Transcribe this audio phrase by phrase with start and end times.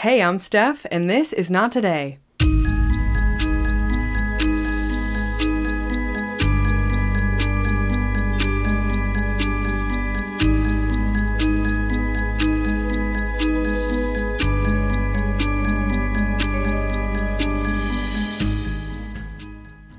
[0.00, 2.20] Hey, I'm Steph, and this is Not Today.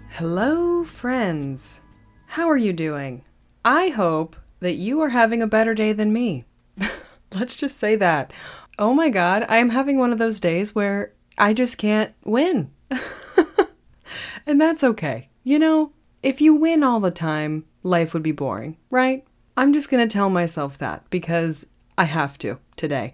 [0.09, 1.81] Hello, friends.
[2.25, 3.23] How are you doing?
[3.63, 6.45] I hope that you are having a better day than me.
[7.35, 8.33] Let's just say that.
[8.81, 12.71] Oh my god, I am having one of those days where I just can't win.
[14.47, 15.29] and that's okay.
[15.43, 15.91] You know,
[16.23, 19.23] if you win all the time, life would be boring, right?
[19.55, 23.13] I'm just gonna tell myself that because I have to today.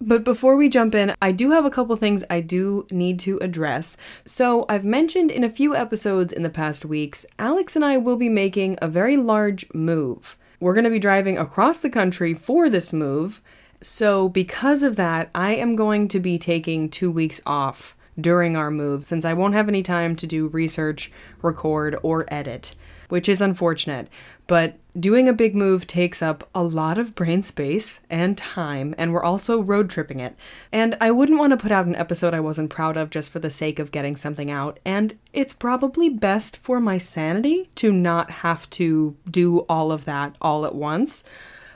[0.00, 3.36] But before we jump in, I do have a couple things I do need to
[3.42, 3.98] address.
[4.24, 8.16] So, I've mentioned in a few episodes in the past weeks, Alex and I will
[8.16, 10.38] be making a very large move.
[10.58, 13.42] We're going to be driving across the country for this move.
[13.82, 18.70] So, because of that, I am going to be taking two weeks off during our
[18.70, 22.74] move since I won't have any time to do research, record, or edit,
[23.08, 24.08] which is unfortunate.
[24.46, 29.12] But doing a big move takes up a lot of brain space and time, and
[29.12, 30.36] we're also road tripping it.
[30.70, 33.38] And I wouldn't want to put out an episode I wasn't proud of just for
[33.38, 38.30] the sake of getting something out, and it's probably best for my sanity to not
[38.30, 41.24] have to do all of that all at once.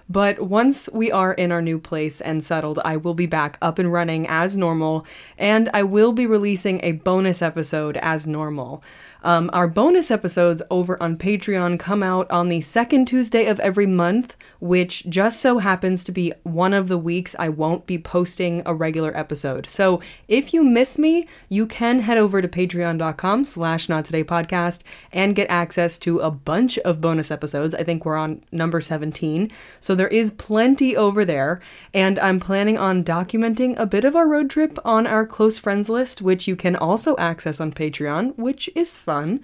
[0.08, 3.78] But once we are in our new place and settled, I will be back up
[3.78, 5.04] and running as normal,
[5.36, 8.84] and I will be releasing a bonus episode as normal.
[9.24, 13.86] Um, our bonus episodes over on Patreon come out on the second Tuesday of every
[13.86, 18.62] month, which just so happens to be one of the weeks I won't be posting
[18.66, 19.68] a regular episode.
[19.68, 24.82] So if you miss me, you can head over to patreon.com slash not today podcast
[25.12, 27.74] and get access to a bunch of bonus episodes.
[27.74, 29.50] I think we're on number 17.
[29.80, 31.60] So there is plenty over there.
[31.94, 35.88] And I'm planning on documenting a bit of our road trip on our close friends
[35.88, 39.40] list, which you can also access on Patreon, which is fun.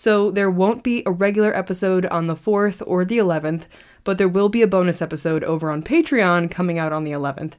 [0.00, 3.64] So there won't be a regular episode on the 4th or the 11th,
[4.02, 7.52] but there will be a bonus episode over on Patreon coming out on the 11th.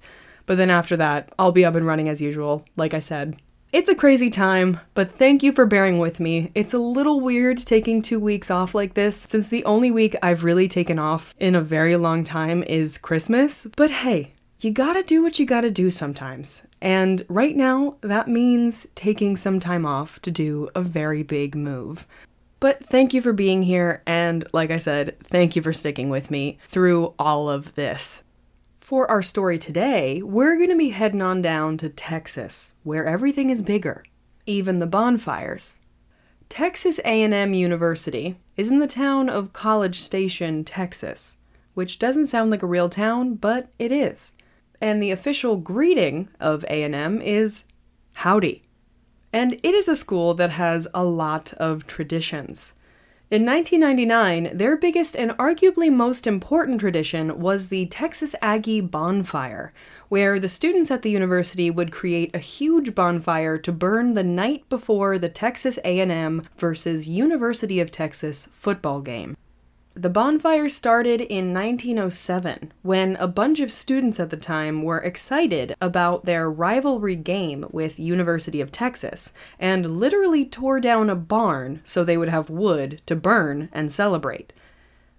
[0.47, 3.39] But then after that, I'll be up and running as usual, like I said.
[3.71, 6.49] It's a crazy time, but thank you for bearing with me.
[6.55, 10.43] It's a little weird taking two weeks off like this, since the only week I've
[10.43, 13.67] really taken off in a very long time is Christmas.
[13.77, 16.63] But hey, you gotta do what you gotta do sometimes.
[16.81, 22.07] And right now, that means taking some time off to do a very big move.
[22.61, 26.29] But thank you for being here, and like I said, thank you for sticking with
[26.29, 28.22] me through all of this.
[28.79, 33.49] For our story today, we're going to be heading on down to Texas, where everything
[33.49, 34.03] is bigger,
[34.45, 35.79] even the bonfires.
[36.49, 41.38] Texas A&M University is in the town of College Station, Texas,
[41.73, 44.33] which doesn't sound like a real town, but it is.
[44.79, 47.66] And the official greeting of A&M is
[48.13, 48.61] howdy
[49.33, 52.73] and it is a school that has a lot of traditions.
[53.31, 59.71] In 1999, their biggest and arguably most important tradition was the Texas Aggie Bonfire,
[60.09, 64.67] where the students at the university would create a huge bonfire to burn the night
[64.67, 69.37] before the Texas A&M versus University of Texas football game.
[69.94, 75.75] The bonfire started in 1907 when a bunch of students at the time were excited
[75.81, 82.06] about their rivalry game with University of Texas and literally tore down a barn so
[82.06, 84.53] they would have wood to burn and celebrate.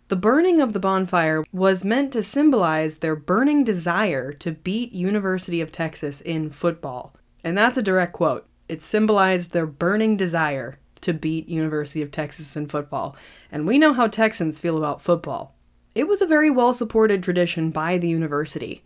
[0.09, 5.61] The burning of the bonfire was meant to symbolize their burning desire to beat University
[5.61, 7.15] of Texas in football.
[7.45, 8.47] And that's a direct quote.
[8.71, 13.17] It symbolized their burning desire to beat University of Texas in football
[13.51, 15.55] and we know how Texans feel about football.
[15.95, 18.83] It was a very well supported tradition by the university.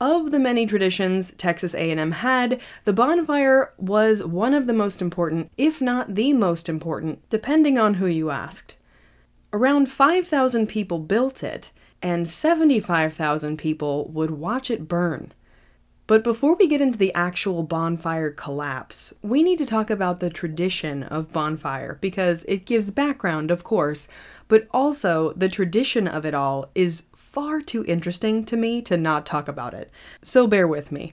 [0.00, 5.50] Of the many traditions Texas A&M had, the bonfire was one of the most important,
[5.56, 8.74] if not the most important, depending on who you asked.
[9.52, 11.70] Around 5,000 people built it,
[12.02, 15.32] and 75,000 people would watch it burn.
[16.06, 20.30] But before we get into the actual bonfire collapse, we need to talk about the
[20.30, 24.06] tradition of bonfire because it gives background, of course,
[24.46, 29.26] but also the tradition of it all is far too interesting to me to not
[29.26, 29.90] talk about it.
[30.22, 31.12] So bear with me.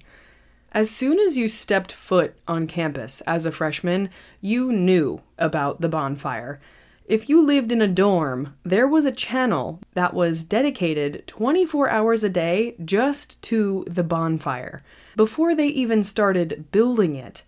[0.71, 4.09] As soon as you stepped foot on campus as a freshman,
[4.41, 6.59] you knew about the bonfire.
[7.05, 12.23] If you lived in a dorm, there was a channel that was dedicated 24 hours
[12.23, 14.83] a day just to the bonfire,
[15.17, 17.43] before they even started building it.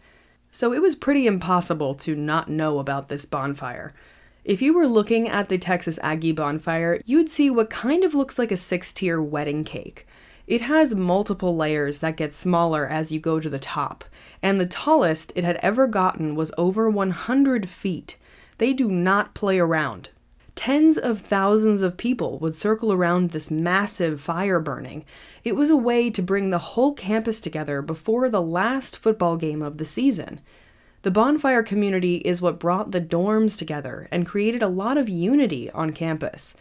[0.52, 3.94] So it was pretty impossible to not know about this bonfire.
[4.44, 8.38] If you were looking at the Texas Aggie bonfire, you'd see what kind of looks
[8.38, 10.06] like a six tier wedding cake.
[10.48, 14.04] It has multiple layers that get smaller as you go to the top,
[14.44, 18.18] and the tallest it had ever gotten was over 100 feet.
[18.58, 20.10] They do not play around.
[20.56, 25.04] Tens of thousands of people would circle around this massive fire burning.
[25.44, 29.62] It was a way to bring the whole campus together before the last football game
[29.62, 30.40] of the season.
[31.02, 35.70] The bonfire community is what brought the dorms together and created a lot of unity
[35.72, 36.56] on campus.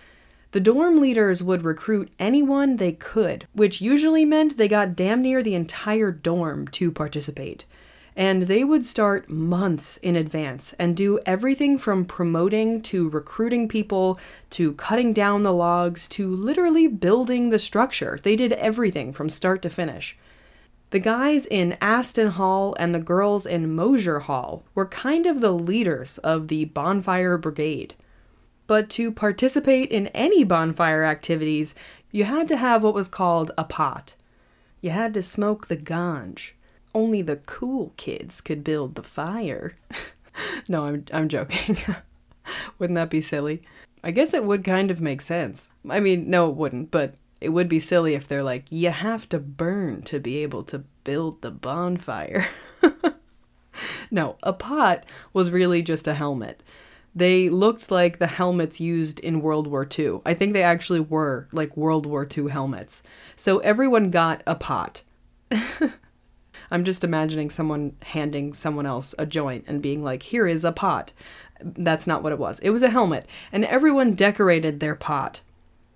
[0.51, 5.43] The dorm leaders would recruit anyone they could, which usually meant they got damn near
[5.43, 7.65] the entire dorm to participate.
[8.17, 14.21] And they would start months in advance and do everything from promoting to recruiting people
[14.51, 18.21] to cutting down the logs to literally building the structure.
[18.23, 20.17] They did everything from start to finish.
[20.91, 25.53] The guys in Aston Hall and the girls in Mosher Hall were kind of the
[25.53, 27.95] leaders of the Bonfire Brigade.
[28.69, 31.75] But to participate in any bonfire activities,
[32.13, 34.15] you had to have what was called a pot.
[34.81, 36.53] You had to smoke the ganj.
[36.95, 39.75] Only the cool kids could build the fire.
[40.69, 41.77] no, I'm, I'm joking.
[42.79, 43.63] Wouldn't that be silly?
[44.03, 45.71] I guess it would kind of make sense.
[45.89, 49.29] I mean, no, it wouldn't, but it would be silly if they're like, you have
[49.31, 52.47] to burn to be able to build the bonfire.
[54.11, 56.63] no, a pot was really just a helmet.
[57.15, 60.21] They looked like the helmets used in World War II.
[60.27, 63.03] I think they actually were like World War II helmets.
[63.37, 65.03] So everyone got a pot.
[66.75, 70.73] I'm just imagining someone handing someone else a joint and being like, here is a
[70.73, 71.13] pot.
[71.61, 72.59] That's not what it was.
[72.59, 75.41] It was a helmet, and everyone decorated their pot.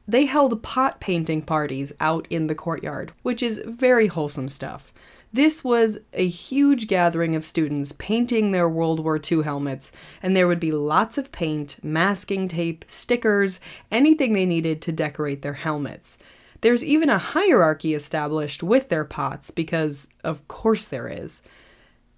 [0.06, 4.92] They held pot painting parties out in the courtyard, which is very wholesome stuff.
[5.32, 9.90] This was a huge gathering of students painting their World War II helmets,
[10.22, 13.58] and there would be lots of paint, masking tape, stickers,
[13.90, 16.19] anything they needed to decorate their helmets.
[16.60, 21.43] There's even a hierarchy established with their pots, because of course there is.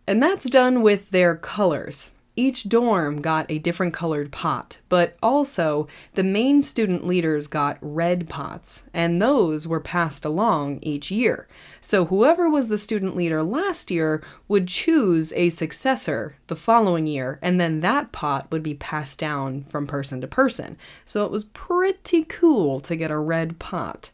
[0.07, 2.11] And that's done with their colors.
[2.37, 8.31] Each dorm got a different colored pot, but also the main student leaders got red
[8.31, 11.49] pots, and those were passed along each year.
[11.83, 17.39] So whoever was the student leader last year would choose a successor the following year,
[17.43, 20.79] and then that pot would be passed down from person to person.
[21.05, 24.13] So it was pretty cool to get a red pot.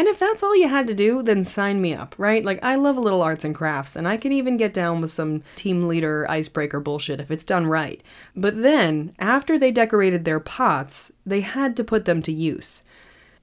[0.00, 2.42] And if that's all you had to do, then sign me up, right?
[2.42, 5.10] Like, I love a little arts and crafts, and I can even get down with
[5.10, 8.02] some team leader icebreaker bullshit if it's done right.
[8.34, 12.82] But then, after they decorated their pots, they had to put them to use.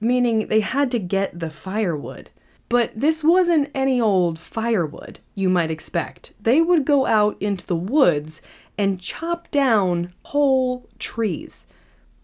[0.00, 2.28] Meaning, they had to get the firewood.
[2.68, 6.32] But this wasn't any old firewood you might expect.
[6.40, 8.42] They would go out into the woods
[8.76, 11.68] and chop down whole trees.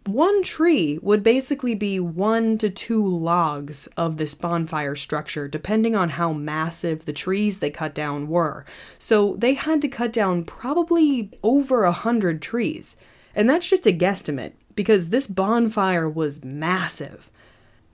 [0.06, 6.10] One tree would basically be one to two logs of this bonfire structure, depending on
[6.10, 8.66] how massive the trees they cut down were.
[8.98, 12.98] So they had to cut down probably over a hundred trees.
[13.34, 17.30] And that's just a guesstimate, because this bonfire was massive.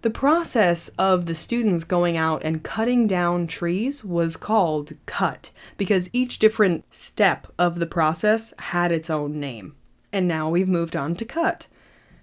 [0.02, 6.10] The process of the students going out and cutting down trees was called cut, because
[6.12, 9.76] each different step of the process had its own name.
[10.12, 11.68] And now we've moved on to cut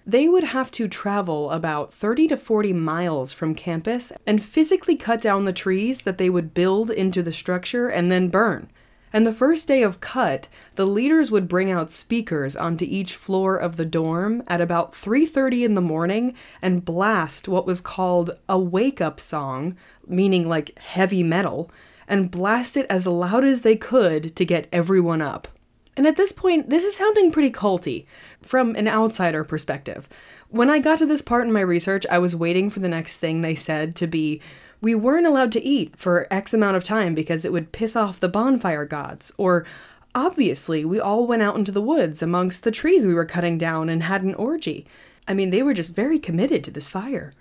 [0.08, 5.20] they would have to travel about 30 to 40 miles from campus and physically cut
[5.20, 8.72] down the trees that they would build into the structure and then burn.
[9.12, 13.58] And the first day of cut, the leaders would bring out speakers onto each floor
[13.58, 18.58] of the dorm at about 3:30 in the morning and blast what was called a
[18.58, 19.76] wake-up song,
[20.08, 21.70] meaning like heavy metal,
[22.08, 25.50] and blast it as loud as they could to get everyone up.
[25.98, 28.06] And at this point, this is sounding pretty culty
[28.42, 30.08] from an outsider perspective.
[30.50, 33.18] When I got to this part in my research, I was waiting for the next
[33.18, 34.42] thing they said to be
[34.80, 38.20] we weren't allowed to eat for X amount of time because it would piss off
[38.20, 39.66] the bonfire gods, or
[40.14, 43.90] obviously we all went out into the woods amongst the trees we were cutting down
[43.90, 44.86] and had an orgy.
[45.28, 47.34] I mean, they were just very committed to this fire.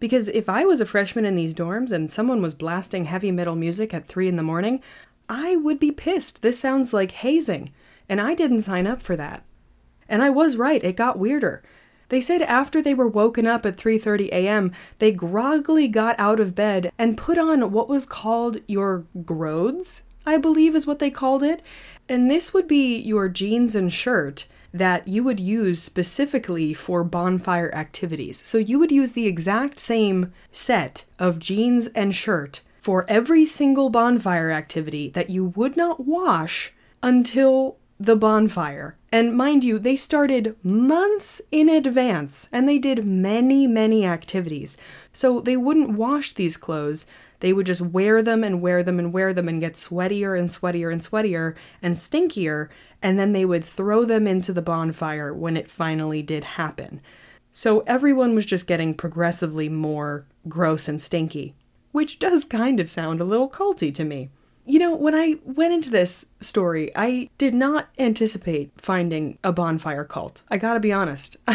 [0.00, 3.56] Because if I was a freshman in these dorms and someone was blasting heavy metal
[3.56, 4.80] music at 3 in the morning,
[5.28, 6.42] I would be pissed.
[6.42, 7.72] This sounds like hazing,
[8.08, 9.42] and I didn't sign up for that.
[10.08, 11.62] And I was right, it got weirder.
[12.08, 16.54] They said after they were woken up at 3:30 a.m., they groggily got out of
[16.54, 21.42] bed and put on what was called your grodes, I believe is what they called
[21.42, 21.62] it.
[22.08, 27.74] And this would be your jeans and shirt that you would use specifically for bonfire
[27.74, 28.42] activities.
[28.44, 33.90] So you would use the exact same set of jeans and shirt for every single
[33.90, 36.72] bonfire activity that you would not wash
[37.02, 38.97] until the bonfire.
[39.10, 44.76] And mind you, they started months in advance and they did many, many activities.
[45.12, 47.06] So they wouldn't wash these clothes.
[47.40, 50.50] They would just wear them and wear them and wear them and get sweatier and
[50.50, 52.68] sweatier and sweatier and stinkier.
[53.00, 57.00] And then they would throw them into the bonfire when it finally did happen.
[57.50, 61.54] So everyone was just getting progressively more gross and stinky,
[61.92, 64.30] which does kind of sound a little culty to me.
[64.68, 70.04] You know, when I went into this story, I did not anticipate finding a bonfire
[70.04, 70.42] cult.
[70.50, 71.38] I gotta be honest.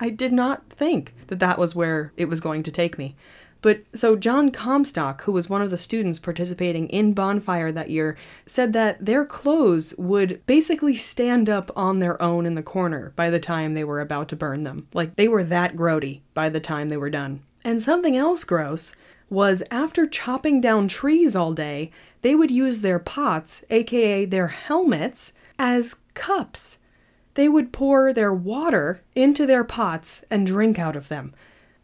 [0.00, 3.14] I did not think that that was where it was going to take me.
[3.62, 8.16] But so John Comstock, who was one of the students participating in Bonfire that year,
[8.44, 13.30] said that their clothes would basically stand up on their own in the corner by
[13.30, 14.88] the time they were about to burn them.
[14.92, 17.42] Like they were that grody by the time they were done.
[17.64, 18.94] And something else gross
[19.28, 21.90] was after chopping down trees all day,
[22.22, 26.78] they would use their pots, aka their helmets, as cups.
[27.34, 31.34] They would pour their water into their pots and drink out of them.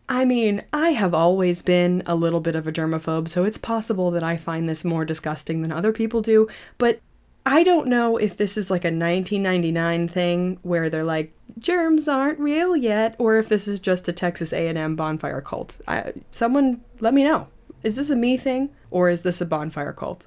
[0.09, 4.11] I mean, I have always been a little bit of a germaphobe, so it's possible
[4.11, 7.01] that I find this more disgusting than other people do, but
[7.45, 12.39] I don't know if this is like a 1999 thing where they're like germs aren't
[12.39, 15.77] real yet or if this is just a Texas A&M bonfire cult.
[15.89, 17.49] I, someone let me know.
[17.83, 20.27] Is this a me thing or is this a bonfire cult?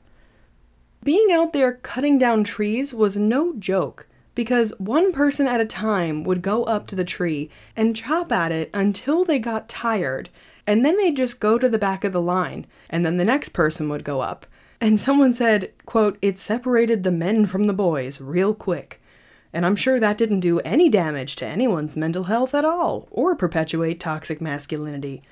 [1.03, 6.23] Being out there cutting down trees was no joke because one person at a time
[6.23, 10.29] would go up to the tree and chop at it until they got tired,
[10.67, 13.49] and then they'd just go to the back of the line, and then the next
[13.49, 14.45] person would go up.
[14.85, 19.01] And someone said, quote, it separated the men from the boys real quick.
[19.51, 23.35] And I'm sure that didn't do any damage to anyone's mental health at all, or
[23.35, 25.23] perpetuate toxic masculinity.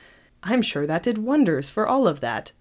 [0.42, 2.52] I'm sure that did wonders for all of that.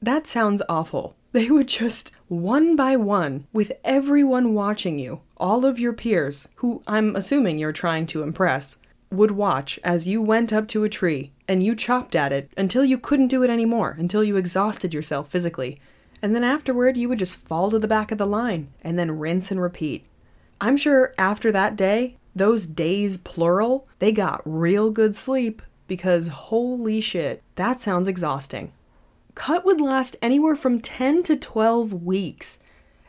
[0.00, 5.80] That sounds awful, they would just, one by one, with everyone watching you, all of
[5.80, 8.76] your peers, who I'm assuming you're trying to impress,
[9.10, 12.84] would watch as you went up to a tree and you chopped at it until
[12.84, 15.80] you couldn't do it anymore, until you exhausted yourself physically.
[16.22, 19.18] And then afterward, you would just fall to the back of the line and then
[19.18, 20.06] rinse and repeat.
[20.60, 27.00] I'm sure after that day, those days plural, they got real good sleep because holy
[27.00, 28.72] shit, that sounds exhausting
[29.40, 32.58] cut would last anywhere from 10 to 12 weeks.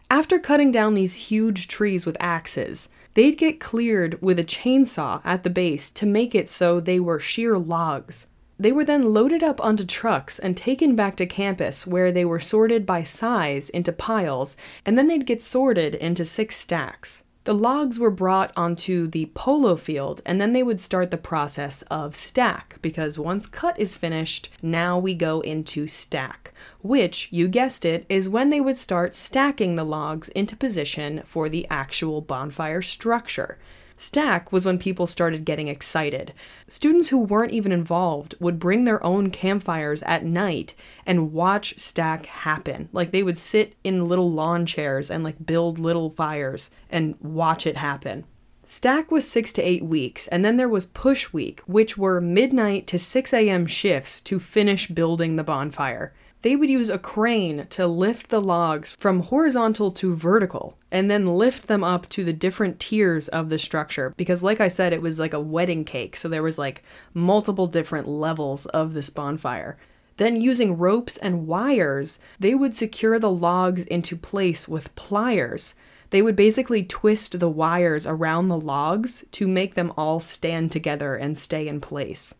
[0.09, 5.43] After cutting down these huge trees with axes, they'd get cleared with a chainsaw at
[5.43, 8.27] the base to make it so they were sheer logs.
[8.61, 12.39] They were then loaded up onto trucks and taken back to campus where they were
[12.39, 17.23] sorted by size into piles, and then they'd get sorted into six stacks.
[17.45, 21.81] The logs were brought onto the polo field, and then they would start the process
[21.89, 26.53] of stack, because once cut is finished, now we go into stack,
[26.83, 31.49] which, you guessed it, is when they would start stacking the logs into position for
[31.49, 33.57] the actual bonfire structure.
[34.01, 36.33] Stack was when people started getting excited.
[36.67, 40.73] Students who weren't even involved would bring their own campfires at night
[41.05, 42.89] and watch Stack happen.
[42.91, 47.67] Like they would sit in little lawn chairs and like build little fires and watch
[47.67, 48.25] it happen.
[48.65, 52.87] Stack was six to eight weeks, and then there was Push Week, which were midnight
[52.87, 53.67] to 6 a.m.
[53.67, 58.91] shifts to finish building the bonfire they would use a crane to lift the logs
[58.91, 63.59] from horizontal to vertical and then lift them up to the different tiers of the
[63.59, 66.83] structure because like I said it was like a wedding cake so there was like
[67.13, 69.77] multiple different levels of this bonfire.
[70.17, 75.73] Then using ropes and wires, they would secure the logs into place with pliers.
[76.11, 81.15] They would basically twist the wires around the logs to make them all stand together
[81.15, 82.35] and stay in place.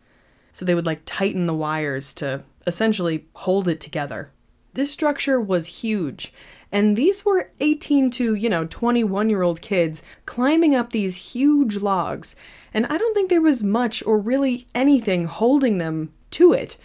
[0.52, 4.30] So they would like tighten the wires to essentially hold it together.
[4.74, 6.32] This structure was huge,
[6.70, 11.76] and these were 18 to, you know, 21 year old kids climbing up these huge
[11.76, 12.36] logs,
[12.72, 16.76] and I don't think there was much or really anything holding them to it.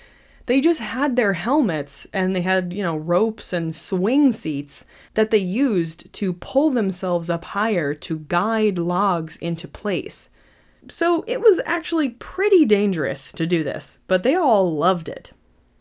[0.47, 5.29] They just had their helmets and they had, you know, ropes and swing seats that
[5.29, 10.29] they used to pull themselves up higher to guide logs into place.
[10.89, 15.33] So it was actually pretty dangerous to do this, but they all loved it.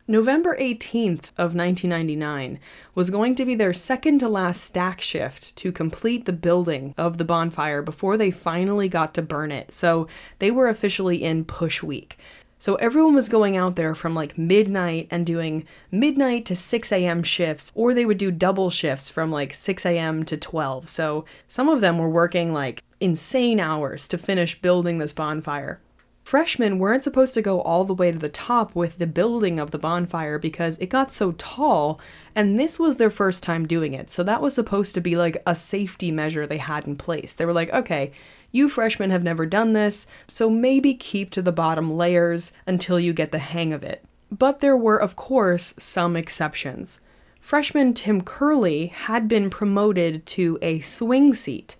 [0.09, 2.61] November 18th of 1999
[2.95, 7.19] was going to be their second to last stack shift to complete the building of
[7.19, 9.73] the bonfire before they finally got to burn it.
[9.73, 10.07] So
[10.39, 12.19] they were officially in push week.
[12.61, 17.25] So everyone was going out there from like midnight and doing midnight to 6 a.m.
[17.25, 20.25] shifts, or they would do double shifts from like 6 a.m.
[20.25, 20.89] to 12.
[20.89, 25.81] So some of them were working like insane hours to finish building this bonfire.
[26.26, 29.71] Freshmen weren't supposed to go all the way to the top with the building of
[29.71, 32.00] the bonfire because it got so tall,
[32.35, 34.11] and this was their first time doing it.
[34.11, 37.33] So that was supposed to be like a safety measure they had in place.
[37.33, 38.11] They were like, okay,
[38.50, 43.12] you freshmen have never done this, so maybe keep to the bottom layers until you
[43.12, 44.04] get the hang of it.
[44.33, 47.00] But there were, of course, some exceptions.
[47.38, 51.76] Freshman Tim Kerlee had been promoted to a swing seat,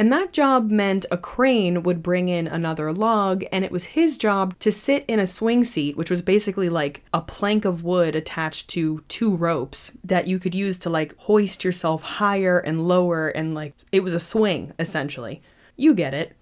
[0.00, 4.16] and that job meant a crane would bring in another log, and it was his
[4.16, 8.16] job to sit in a swing seat, which was basically like a plank of wood
[8.16, 13.28] attached to two ropes that you could use to like hoist yourself higher and lower,
[13.28, 15.42] and like it was a swing essentially.
[15.76, 16.34] You get it.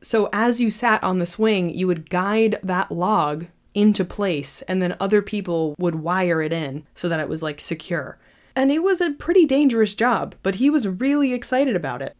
[0.00, 4.80] So as you sat on the swing, you would guide that log into place, and
[4.80, 8.18] then other people would wire it in so that it was like secure.
[8.54, 12.14] And it was a pretty dangerous job, but he was really excited about it.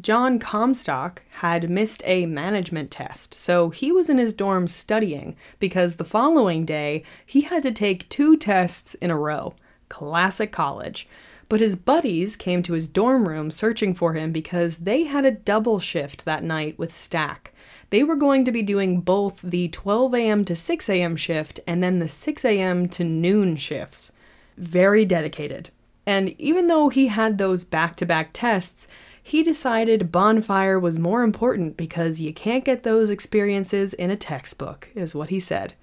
[0.00, 5.96] John Comstock had missed a management test, so he was in his dorm studying because
[5.96, 9.54] the following day he had to take two tests in a row.
[9.88, 11.08] Classic college.
[11.48, 15.30] But his buddies came to his dorm room searching for him because they had a
[15.30, 17.52] double shift that night with Stack.
[17.90, 20.44] They were going to be doing both the 12 a.m.
[20.46, 21.14] to 6 a.m.
[21.14, 22.88] shift and then the 6 a.m.
[22.88, 24.10] to noon shifts.
[24.56, 25.70] Very dedicated.
[26.06, 28.88] And even though he had those back to back tests,
[29.24, 34.90] he decided bonfire was more important because you can't get those experiences in a textbook,
[34.94, 35.74] is what he said.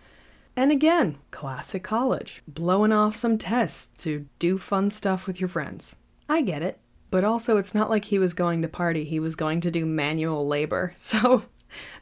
[0.55, 5.95] And again, classic college, blowing off some tests to do fun stuff with your friends.
[6.29, 6.79] I get it.
[7.09, 9.85] But also, it's not like he was going to party, he was going to do
[9.85, 10.93] manual labor.
[11.01, 11.43] So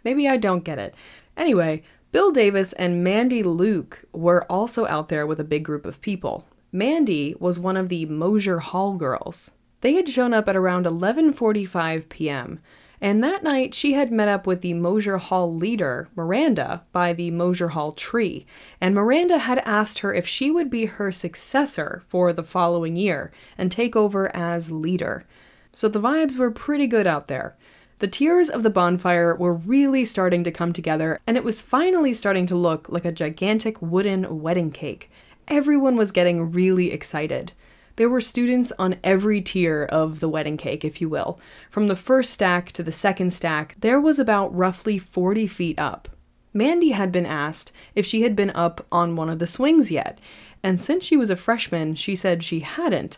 [0.04, 0.96] Maybe I don't get it.
[1.38, 6.02] Anyway, Bill Davis and Mandy Luke were also out there with a big group of
[6.02, 6.48] people.
[6.72, 9.52] Mandy was one of the Mosher Hall girls.
[9.82, 12.60] They had shown up at around 11:45 p.m.
[13.02, 17.32] And that night, she had met up with the Mosher Hall leader, Miranda, by the
[17.32, 18.46] Mosher Hall tree,
[18.82, 23.32] and Miranda had asked her if she would be her successor for the following year
[23.58, 25.24] and take over as leader.
[25.72, 27.56] So the vibes were pretty good out there.
[28.00, 32.12] The tiers of the bonfire were really starting to come together, and it was finally
[32.12, 35.10] starting to look like a gigantic wooden wedding cake.
[35.48, 37.54] Everyone was getting really excited.
[38.00, 41.38] There were students on every tier of the wedding cake, if you will.
[41.70, 46.08] From the first stack to the second stack, there was about roughly 40 feet up.
[46.54, 50.18] Mandy had been asked if she had been up on one of the swings yet,
[50.64, 53.18] and since she was a freshman, she said she hadn't.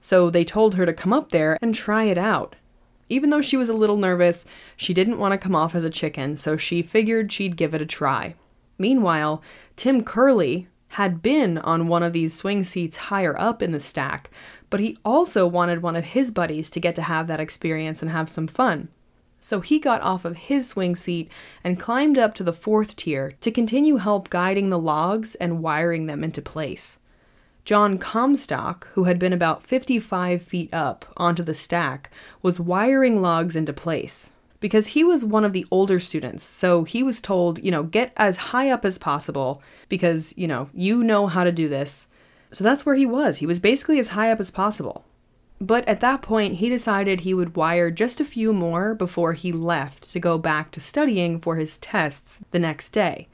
[0.00, 2.56] So they told her to come up there and try it out.
[3.08, 4.44] Even though she was a little nervous,
[4.76, 7.80] she didn't want to come off as a chicken, so she figured she'd give it
[7.80, 8.34] a try.
[8.76, 9.42] Meanwhile,
[9.76, 14.30] Tim Kerlee had been on one of these swing seats higher up in the stack,
[14.70, 18.10] but he also wanted one of his buddies to get to have that experience and
[18.10, 18.88] have some fun.
[19.38, 21.30] So he got off of his swing seat
[21.62, 26.06] and climbed up to the fourth tier to continue help guiding the logs and wiring
[26.06, 26.98] them into place.
[27.64, 32.10] John Comstock, who had been about 55 feet up onto the stack,
[32.42, 34.30] was wiring logs into place.
[34.60, 38.12] Because he was one of the older students, so he was told, you know, get
[38.16, 42.08] as high up as possible because, you know, you know how to do this.
[42.52, 43.38] So that's where he was.
[43.38, 45.06] He was basically as high up as possible.
[45.60, 49.52] But at that point, he decided he would wire just a few more before he
[49.52, 53.28] left to go back to studying for his tests the next day.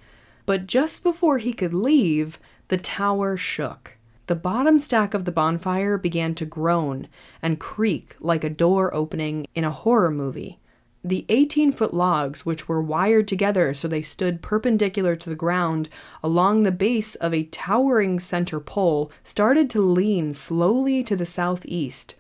[0.45, 3.97] But just before he could leave, the tower shook.
[4.27, 7.07] The bottom stack of the bonfire began to groan
[7.41, 10.59] and creak like a door opening in a horror movie.
[11.09, 15.88] The 18 foot logs, which were wired together so they stood perpendicular to the ground
[16.21, 22.16] along the base of a towering center pole, started to lean slowly to the southeast.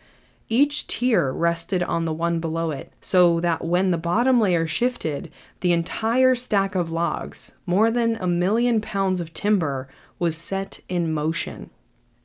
[0.48, 5.32] Each tier rested on the one below it, so that when the bottom layer shifted,
[5.62, 9.88] the entire stack of logs, more than a million pounds of timber,
[10.20, 11.70] was set in motion.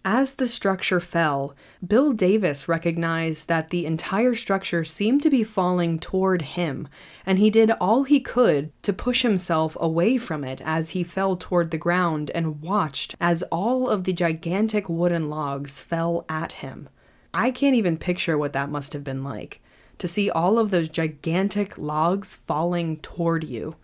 [0.03, 5.99] As the structure fell, Bill Davis recognized that the entire structure seemed to be falling
[5.99, 6.87] toward him,
[7.23, 11.35] and he did all he could to push himself away from it as he fell
[11.35, 16.89] toward the ground and watched as all of the gigantic wooden logs fell at him.
[17.31, 19.61] I can't even picture what that must have been like
[19.99, 23.75] to see all of those gigantic logs falling toward you.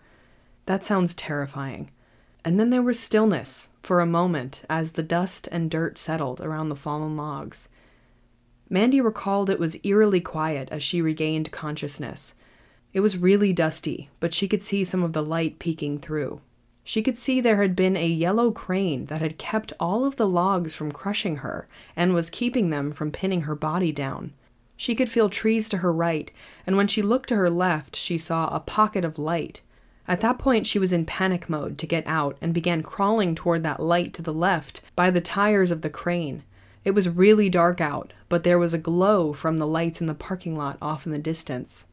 [0.66, 1.90] That sounds terrifying.
[2.48, 6.70] And then there was stillness for a moment as the dust and dirt settled around
[6.70, 7.68] the fallen logs.
[8.70, 12.36] Mandy recalled it was eerily quiet as she regained consciousness.
[12.94, 16.40] It was really dusty, but she could see some of the light peeking through.
[16.84, 20.26] She could see there had been a yellow crane that had kept all of the
[20.26, 24.32] logs from crushing her and was keeping them from pinning her body down.
[24.74, 26.30] She could feel trees to her right,
[26.66, 29.60] and when she looked to her left, she saw a pocket of light
[30.08, 33.62] At that point, she was in panic mode to get out and began crawling toward
[33.62, 36.44] that light to the left by the tires of the crane.
[36.82, 40.14] It was really dark out, but there was a glow from the lights in the
[40.14, 41.84] parking lot off in the distance.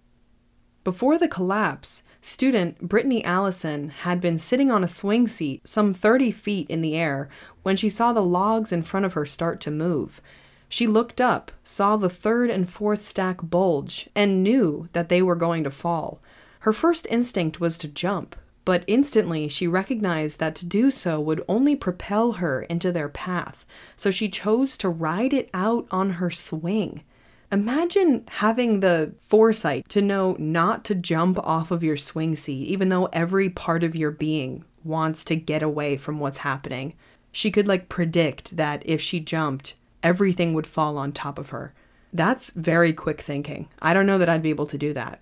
[0.86, 6.32] Before the collapse, student Brittany Allison had been sitting on a swing seat some 30
[6.32, 7.28] feet in the air
[7.64, 10.22] when she saw the logs in front of her start to move.
[10.70, 15.36] She looked up, saw the third and fourth stack bulge, and knew that they were
[15.36, 16.22] going to fall.
[16.66, 21.46] Her first instinct was to jump, but instantly she recognized that to do so would
[21.48, 26.32] only propel her into their path, so she chose to ride it out on her
[26.32, 27.04] swing.
[27.52, 32.90] Imagine having the foresight to know not to jump off of your swing seat, even
[32.90, 36.96] though every part of your being wants to get away from what's happening.
[37.32, 41.76] She could like predict that if she jumped, everything would fall on top of her.
[42.12, 43.68] That's very quick thinking.
[43.84, 45.22] I don't know that I'd be able to do that.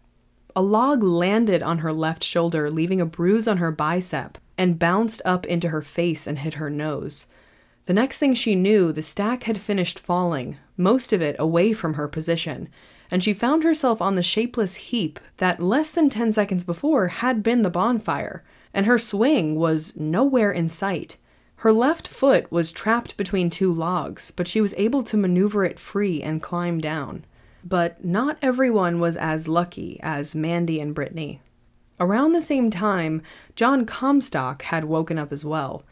[0.55, 5.21] A log landed on her left shoulder, leaving a bruise on her bicep, and bounced
[5.25, 7.25] up into her face and hit her nose.
[7.85, 11.95] The next thing she knew, the stack had finished falling, most of it away from
[11.95, 12.69] her position,
[13.09, 17.43] and she found herself on the shapeless heap that less than 10 seconds before had
[17.43, 21.17] been the bonfire, and her swing was nowhere in sight.
[21.57, 25.79] Her left foot was trapped between two logs, but she was able to maneuver it
[25.79, 27.25] free and climb down.
[27.63, 31.39] But not everyone was as lucky as Mandy and Brittany.
[31.99, 33.21] Around the same time,
[33.55, 35.83] John Comstock had woken up as well.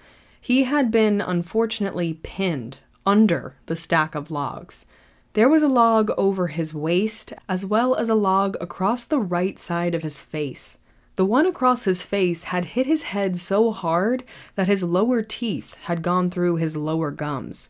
[0.42, 4.86] He had been unfortunately pinned under the stack of logs.
[5.34, 9.58] There was a log over his waist, as well as a log across the right
[9.58, 10.78] side of his face.
[11.16, 14.24] The one across his face had hit his head so hard
[14.56, 17.70] that his lower teeth had gone through his lower gums.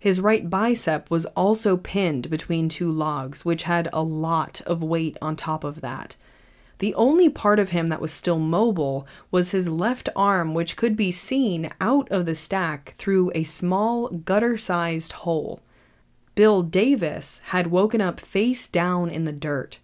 [0.00, 5.18] His right bicep was also pinned between two logs, which had a lot of weight
[5.20, 6.16] on top of that.
[6.78, 10.96] The only part of him that was still mobile was his left arm, which could
[10.96, 15.60] be seen out of the stack through a small gutter sized hole.
[16.34, 19.78] Bill Davis had woken up face down in the dirt.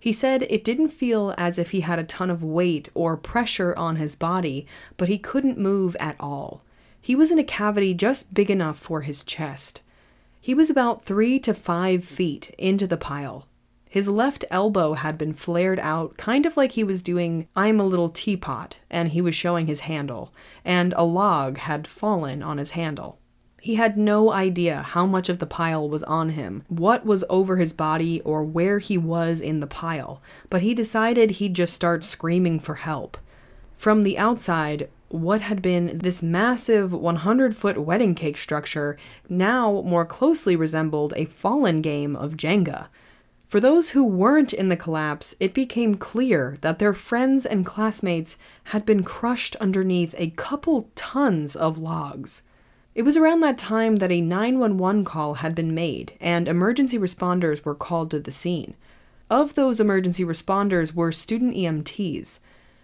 [0.00, 3.76] He said it didn't feel as if he had a ton of weight or pressure
[3.76, 6.64] on his body, but he couldn't move at all.
[7.00, 9.80] He was in a cavity just big enough for his chest.
[10.40, 13.46] He was about three to five feet into the pile.
[13.88, 17.86] His left elbow had been flared out, kind of like he was doing I'm a
[17.86, 20.32] little teapot, and he was showing his handle,
[20.64, 23.18] and a log had fallen on his handle.
[23.60, 27.56] He had no idea how much of the pile was on him, what was over
[27.56, 32.04] his body, or where he was in the pile, but he decided he'd just start
[32.04, 33.18] screaming for help.
[33.76, 38.96] From the outside, what had been this massive 100 foot wedding cake structure
[39.28, 42.86] now more closely resembled a fallen game of Jenga.
[43.48, 48.38] For those who weren't in the collapse, it became clear that their friends and classmates
[48.64, 52.44] had been crushed underneath a couple tons of logs.
[52.94, 57.64] It was around that time that a 911 call had been made and emergency responders
[57.64, 58.74] were called to the scene.
[59.28, 62.38] Of those emergency responders were student EMTs.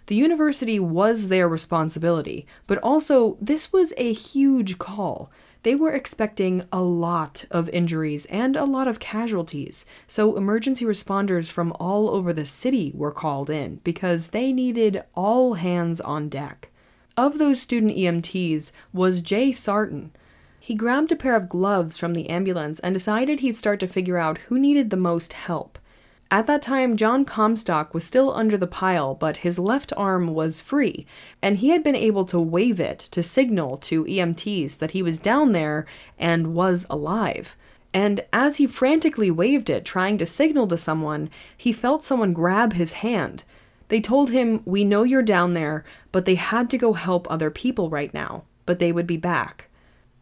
[0.06, 5.30] The university was their responsibility, but also this was a huge call.
[5.64, 11.50] They were expecting a lot of injuries and a lot of casualties, so emergency responders
[11.50, 16.70] from all over the city were called in because they needed all hands on deck.
[17.16, 20.12] Of those student EMTs was Jay Sarton.
[20.60, 24.18] He grabbed a pair of gloves from the ambulance and decided he'd start to figure
[24.18, 25.80] out who needed the most help.
[26.28, 30.60] At that time, John Comstock was still under the pile, but his left arm was
[30.60, 31.06] free,
[31.40, 35.18] and he had been able to wave it to signal to EMTs that he was
[35.18, 35.86] down there
[36.18, 37.56] and was alive.
[37.94, 42.72] And as he frantically waved it, trying to signal to someone, he felt someone grab
[42.72, 43.44] his hand.
[43.88, 47.50] They told him, We know you're down there, but they had to go help other
[47.50, 49.68] people right now, but they would be back.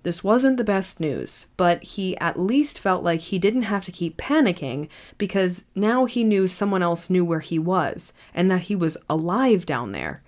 [0.04, 3.92] This wasn't the best news, but he at least felt like he didn't have to
[3.92, 8.76] keep panicking because now he knew someone else knew where he was and that he
[8.76, 10.22] was alive down there.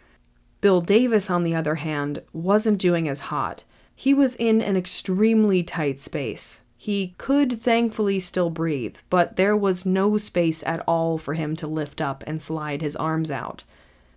[0.63, 3.65] Bill Davis, on the other hand, wasn't doing as hot.
[3.95, 6.63] He was in an extremely tight space.
[6.79, 11.67] He could thankfully still breathe, but there was no space at all for him to
[11.67, 13.65] lift up and slide his arms out.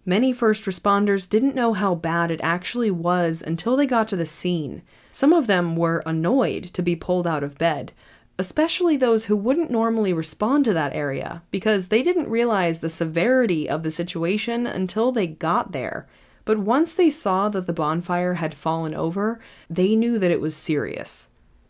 [0.10, 4.26] Many first responders didn't know how bad it actually was until they got to the
[4.26, 4.82] scene.
[5.12, 7.92] Some of them were annoyed to be pulled out of bed,
[8.40, 13.70] especially those who wouldn't normally respond to that area because they didn't realize the severity
[13.70, 16.08] of the situation until they got there.
[16.44, 20.56] But once they saw that the bonfire had fallen over, they knew that it was
[20.56, 21.28] serious.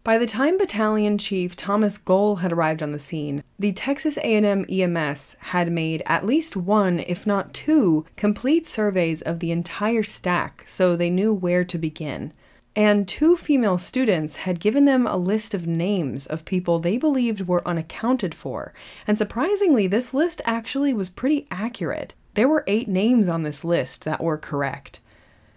[0.10, 4.66] By the time Battalion Chief Thomas Gohl had arrived on the scene, the Texas A&M
[4.68, 10.66] EMS had made at least one, if not two, complete surveys of the entire stack
[10.68, 12.34] so they knew where to begin.
[12.76, 17.48] And two female students had given them a list of names of people they believed
[17.48, 18.74] were unaccounted for.
[19.06, 22.16] And surprisingly, this list actually was pretty accurate.
[22.34, 25.02] There were eight names on this list that were correct.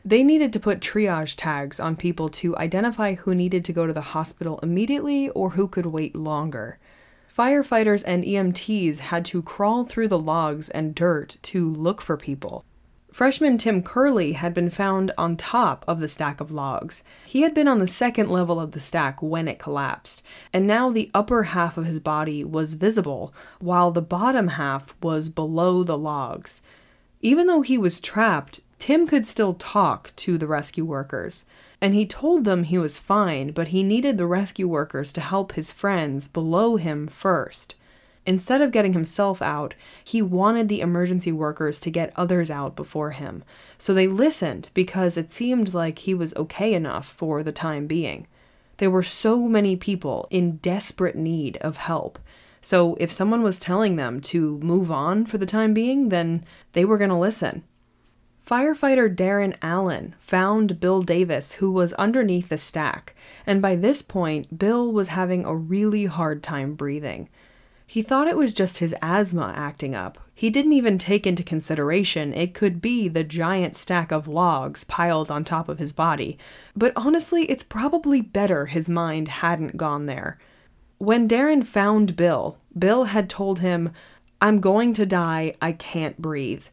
[0.05, 3.93] They needed to put triage tags on people to identify who needed to go to
[3.93, 6.79] the hospital immediately or who could wait longer.
[7.37, 12.65] Firefighters and EMTs had to crawl through the logs and dirt to look for people.
[13.12, 17.05] Freshman Tim Kerlee had been found on top of the stack of logs.
[17.27, 20.91] He had been on the second level of the stack when it collapsed, and now
[20.91, 25.99] the upper half of his body was visible, while the bottom half was below the
[25.99, 26.62] logs.
[27.21, 31.45] Even though he was trapped, Tim could still talk to the rescue workers,
[31.81, 35.53] and he told them he was fine, but he needed the rescue workers to help
[35.53, 37.77] his friends below him first.
[38.27, 43.12] Instead of getting himself out, he wanted the emergency workers to get others out before
[43.12, 43.45] him.
[43.79, 48.27] So they listened because it seemed like he was okay enough for the time being.
[48.79, 52.18] There were so many people in desperate need of help.
[52.61, 56.85] So if someone was telling them to move on for the time being, then they
[56.85, 57.62] were going to listen.
[58.53, 64.59] Firefighter Darren Allen found Bill Davis, who was underneath the stack, and by this point,
[64.59, 67.31] Bill was having a really hard time breathing.
[67.87, 70.19] He thought it was just his asthma acting up.
[70.35, 75.31] He didn't even take into consideration it could be the giant stack of logs piled
[75.31, 76.37] on top of his body,
[76.77, 80.37] but honestly, it's probably better his mind hadn't gone there.
[80.99, 83.93] When Darren found Bill, Bill had told him,
[84.43, 86.67] I'm going to die, I can't breathe.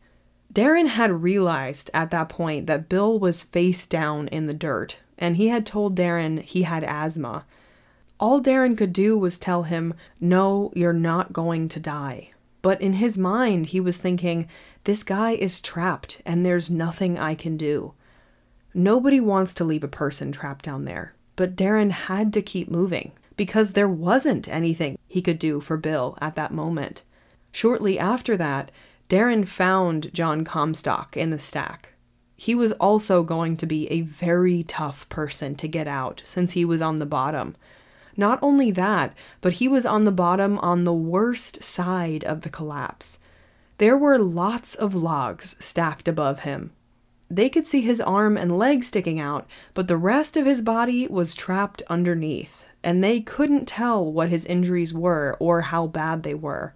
[0.54, 5.36] Darren had realized at that point that Bill was face down in the dirt, and
[5.36, 7.46] he had told Darren he had asthma.
[8.20, 12.32] All Darren could do was tell him, No, you're not going to die.
[12.62, 14.48] But in his mind, he was thinking,
[14.84, 17.94] This guy is trapped, and there's nothing I can do.
[18.74, 23.14] Nobody wants to leave a person trapped down there, but Darren had to keep moving
[23.38, 27.04] because there wasn't anything he could do for Bill at that moment.
[27.52, 28.72] Shortly after that,
[29.10, 31.93] Darren found John Comstock in the stack.
[32.36, 36.63] He was also going to be a very tough person to get out since he
[36.63, 37.56] was on the bottom.
[38.15, 42.50] Not only that, but he was on the bottom on the worst side of the
[42.50, 43.17] collapse.
[43.80, 46.72] There were lots of logs stacked above him.
[47.32, 51.08] They could see his arm and leg sticking out, but the rest of his body
[51.08, 56.36] was trapped underneath, and they couldn't tell what his injuries were or how bad they
[56.36, 56.74] were.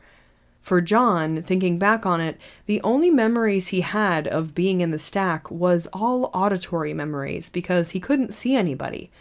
[0.64, 4.98] For John, thinking back on it, the only memories he had of being in the
[4.98, 9.12] stack was all auditory memories because he couldn't see anybody.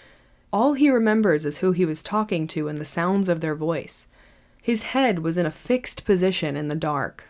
[0.53, 4.07] All he remembers is who he was talking to and the sounds of their voice.
[4.63, 7.25] His head was in a fixed position in the dark.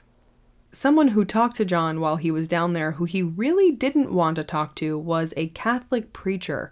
[0.73, 4.37] Someone who talked to John while he was down there who he really didn't want
[4.37, 6.71] to talk to was a Catholic preacher.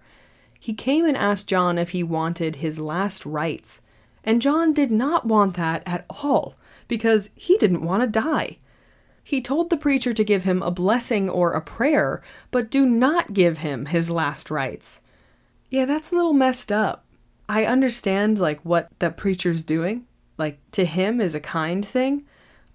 [0.59, 3.81] He came and asked John if he wanted his last rites,
[4.25, 6.57] and John did not want that at all
[6.91, 8.59] because he didn't want to die.
[9.23, 13.33] He told the preacher to give him a blessing or a prayer, but do not
[13.33, 15.01] give him his last rites.
[15.71, 17.07] Yeah, that's a little messed up.
[17.49, 20.05] I understand like what that preacher's doing,
[20.37, 22.25] like to him is a kind thing,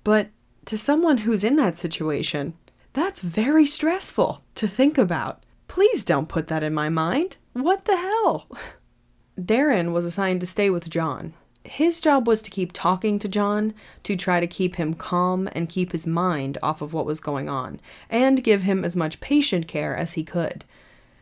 [0.06, 0.30] but
[0.66, 2.54] to someone who's in that situation,
[2.94, 5.44] that's very stressful to think about.
[5.68, 7.36] Please don't put that in my mind.
[7.52, 8.48] What the hell?
[9.38, 11.34] Darren was assigned to stay with John,
[11.68, 13.74] his job was to keep talking to John,
[14.04, 17.50] to try to keep him calm and keep his mind off of what was going
[17.50, 20.64] on, and give him as much patient care as he could.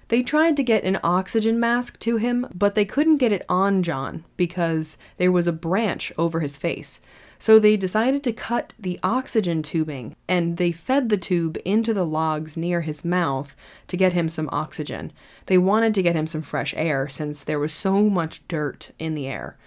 [0.10, 3.84] They tried to get an oxygen mask to him, but they couldn't get it on
[3.84, 7.02] John because there was a branch over his face.
[7.40, 12.06] So they decided to cut the oxygen tubing and they fed the tube into the
[12.06, 13.56] logs near his mouth
[13.88, 15.12] to get him some oxygen.
[15.48, 19.14] They wanted to get him some fresh air since there was so much dirt in
[19.14, 19.58] the air.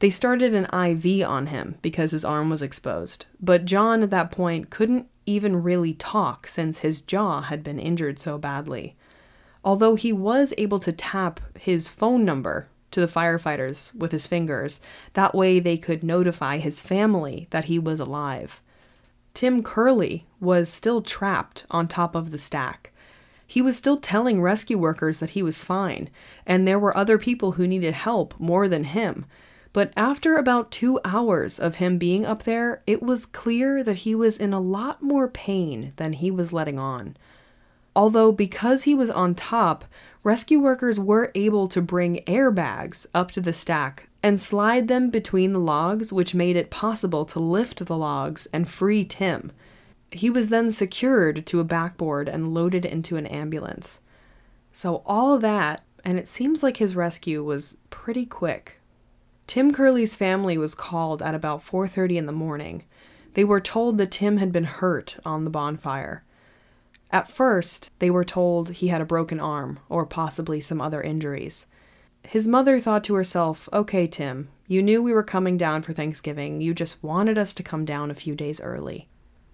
[0.00, 4.30] They started an IV on him because his arm was exposed, but John at that
[4.30, 8.96] point couldn't even really talk since his jaw had been injured so badly.
[9.64, 14.80] Although he was able to tap his phone number to the firefighters with his fingers,
[15.14, 18.62] that way they could notify his family that he was alive.
[19.34, 22.92] Tim Kerlee was still trapped on top of the stack.
[23.46, 26.08] He was still telling rescue workers that he was fine,
[26.46, 29.26] and there were other people who needed help more than him,
[29.72, 34.14] but after about two hours of him being up there, it was clear that he
[34.14, 37.16] was in a lot more pain than he was letting on.
[37.94, 39.84] Although, because he was on top,
[40.22, 45.52] rescue workers were able to bring airbags up to the stack and slide them between
[45.52, 49.52] the logs, which made it possible to lift the logs and free Tim.
[50.10, 54.00] He was then secured to a backboard and loaded into an ambulance.
[54.72, 58.77] So, all that, and it seems like his rescue was pretty quick.
[59.48, 62.84] Tim Kerlee's family was called at about 4:30 in the morning.
[63.32, 66.22] They were told that Tim had been hurt on the bonfire.
[67.10, 71.66] At first, they were told he had a broken arm or possibly some other injuries.
[72.24, 76.60] His mother thought to herself, Okay, Tim, you knew we were coming down for Thanksgiving.
[76.60, 79.08] You just wanted us to come down a few days early.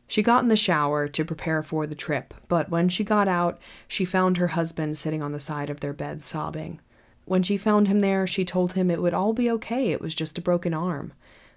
[0.09, 3.61] She got in the shower to prepare for the trip, but when she got out,
[3.87, 6.81] she found her husband sitting on the side of their bed sobbing.
[7.25, 10.15] When she found him there, she told him it would all be okay, it was
[10.15, 11.13] just a broken arm.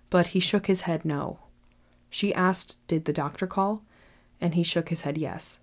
[0.10, 1.40] But he shook his head no.
[2.10, 3.84] She asked, Did the doctor call?
[4.40, 5.60] And he shook his head yes.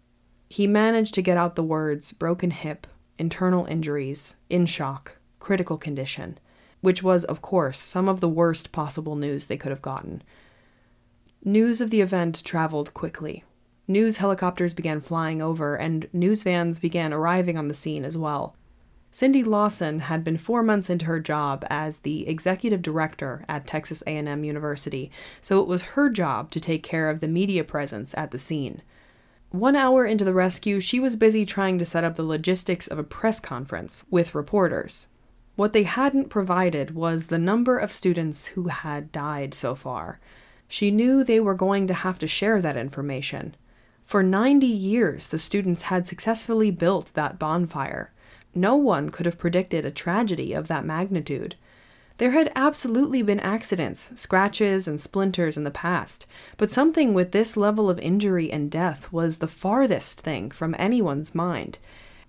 [0.51, 2.87] He managed to get out the words broken hip,
[3.19, 6.39] internal injuries, in shock, critical condition,
[6.81, 10.23] which was, of course, some of the worst possible news they could have gotten.
[11.43, 13.45] News of the event traveled quickly.
[13.87, 18.55] News helicopters began flying over, and news vans began arriving on the scene as well.
[19.15, 24.03] Cindy Lawson had been 4 months into her job as the executive director at Texas
[24.09, 25.09] A&M University,
[25.41, 28.83] so it was her job to take care of the media presence at the scene.
[29.51, 32.99] One hour into the rescue, she was busy trying to set up the logistics of
[32.99, 35.07] a press conference with reporters.
[35.55, 40.19] What they hadn't provided was the number of students who had died so far.
[40.67, 43.55] She knew they were going to have to share that information.
[44.05, 48.11] For 90 years, the students had successfully built that bonfire.
[48.55, 51.57] No one could have predicted a tragedy of that magnitude.
[52.19, 57.57] There had absolutely been accidents, scratches, and splinters in the past, but something with this
[57.57, 61.79] level of injury and death was the farthest thing from anyone's mind.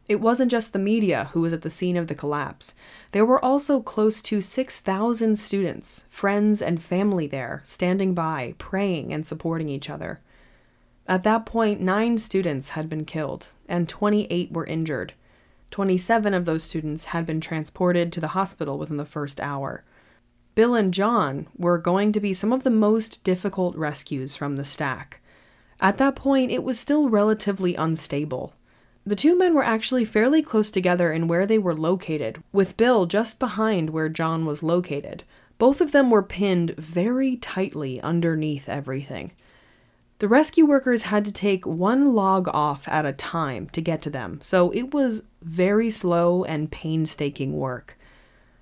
[0.08, 2.76] It wasn't just the media who was at the scene of the collapse.
[3.12, 9.26] There were also close to 6,000 students, friends, and family there, standing by, praying, and
[9.26, 10.20] supporting each other.
[11.08, 15.14] At that point, nine students had been killed, and 28 were injured.
[15.76, 19.84] 27 of those students had been transported to the hospital within the first hour.
[20.56, 24.64] Bill and John were going to be some of the most difficult rescues from the
[24.64, 25.20] stack.
[25.82, 28.54] At that point, it was still relatively unstable.
[29.06, 33.06] The two men were actually fairly close together in where they were located, with Bill
[33.06, 35.26] just behind where John was located.
[35.58, 39.34] Both of them were pinned very tightly underneath everything.
[40.20, 44.10] The rescue workers had to take one log off at a time to get to
[44.10, 47.98] them, so it was very slow and painstaking work.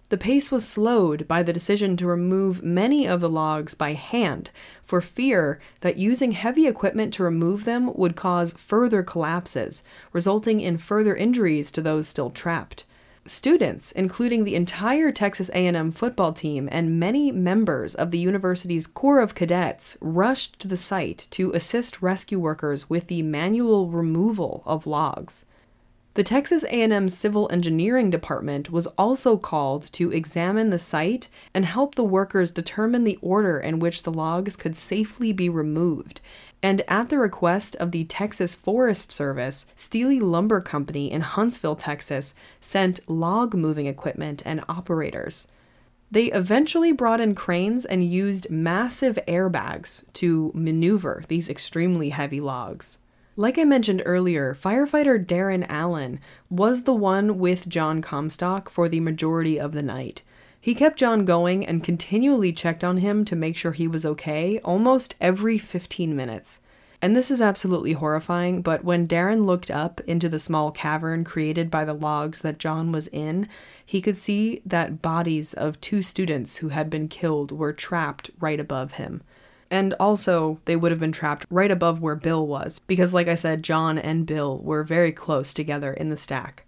[0.10, 4.50] The pace was slowed by the decision to remove many of the logs by hand
[4.84, 10.80] for fear that using heavy equipment to remove them would cause further collapses, resulting in
[10.80, 12.84] further injuries to those still trapped.
[13.26, 19.22] Students, including the entire Texas A&M football team and many members of the university's Corps
[19.22, 24.86] of Cadets, rushed to the site to assist rescue workers with the manual removal of
[24.86, 25.46] logs.
[26.16, 31.96] The Texas A&M Civil Engineering Department was also called to examine the site and help
[31.96, 36.20] the workers determine the order in which the logs could safely be removed
[36.64, 42.34] and at the request of the Texas Forest Service, Steely Lumber Company in Huntsville, Texas,
[42.62, 45.48] sent log moving equipment and operators.
[46.10, 53.00] They eventually brought in cranes and used massive airbags to maneuver these extremely heavy logs.
[53.36, 59.00] Like I mentioned earlier, firefighter Darren Allen was the one with John Comstock for the
[59.00, 60.22] majority of the night.
[60.64, 64.60] He kept John going and continually checked on him to make sure he was okay
[64.60, 66.62] almost every 15 minutes.
[67.02, 71.70] And this is absolutely horrifying, but when Darren looked up into the small cavern created
[71.70, 73.50] by the logs that John was in,
[73.86, 78.58] he could see that bodies of two students who had been killed were trapped right
[78.58, 79.22] above him.
[79.70, 83.36] And also, they would have been trapped right above where Bill was, because, like I
[83.36, 86.64] said, John and Bill were very close together in the stack.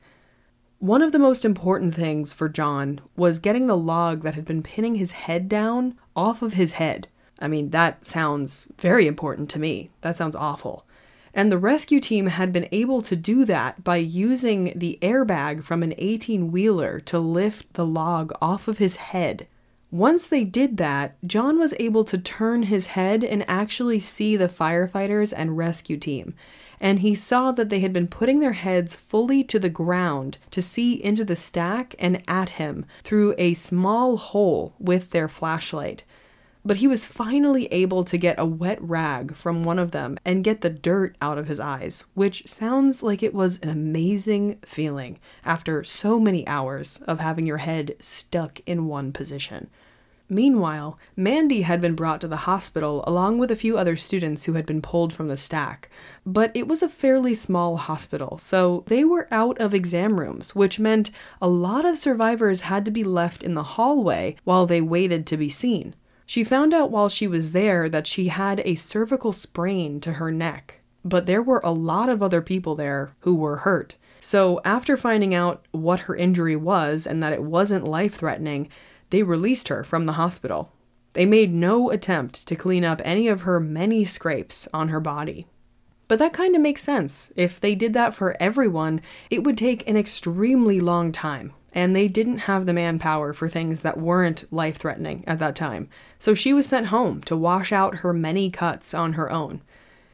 [0.79, 4.61] One of the most important things for John was getting the log that had been
[4.61, 7.07] pinning his head down off of his head.
[7.39, 9.89] I mean, that sounds very important to me.
[10.01, 10.85] That sounds awful.
[11.33, 15.81] And the rescue team had been able to do that by using the airbag from
[15.81, 19.47] an 18 wheeler to lift the log off of his head.
[19.91, 24.49] Once they did that, John was able to turn his head and actually see the
[24.49, 26.33] firefighters and rescue team
[26.79, 30.61] and he saw that they had been putting their heads fully to the ground to
[30.61, 36.03] see into the stack and at him through a small hole with their flashlight.
[36.67, 40.43] But he was finally able to get a wet rag from one of them and
[40.43, 45.19] get the dirt out of his eyes, which sounds like it was an amazing feeling
[45.43, 49.69] after so many hours of having your head stuck in one position.
[50.27, 54.53] Meanwhile, Mandy had been brought to the hospital along with a few other students who
[54.53, 55.89] had been pulled from the stack.
[56.25, 60.79] But it was a fairly small hospital, so they were out of exam rooms, which
[60.79, 61.11] meant
[61.41, 65.37] a lot of survivors had to be left in the hallway while they waited to
[65.37, 65.93] be seen.
[66.25, 70.31] She found out while she was there that she had a cervical sprain to her
[70.31, 73.95] neck, but there were a lot of other people there who were hurt.
[74.21, 78.69] So, after finding out what her injury was and that it wasn't life threatening,
[79.09, 80.71] they released her from the hospital.
[81.13, 85.47] They made no attempt to clean up any of her many scrapes on her body.
[86.07, 87.31] But that kind of makes sense.
[87.35, 92.07] If they did that for everyone, it would take an extremely long time, and they
[92.07, 95.87] didn't have the manpower for things that weren't life threatening at that time.
[96.17, 99.61] So she was sent home to wash out her many cuts on her own.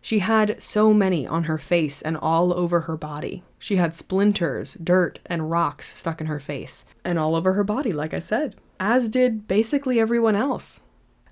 [0.04, 3.44] She had so many on her face and all over her body.
[3.60, 7.92] She had splinters, dirt, and rocks stuck in her face, and all over her body,
[7.92, 10.82] like I said as did basically everyone else.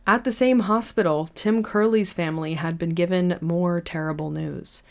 [0.06, 4.84] At the same hospital, Tim Kerlee's family had been given more terrible news.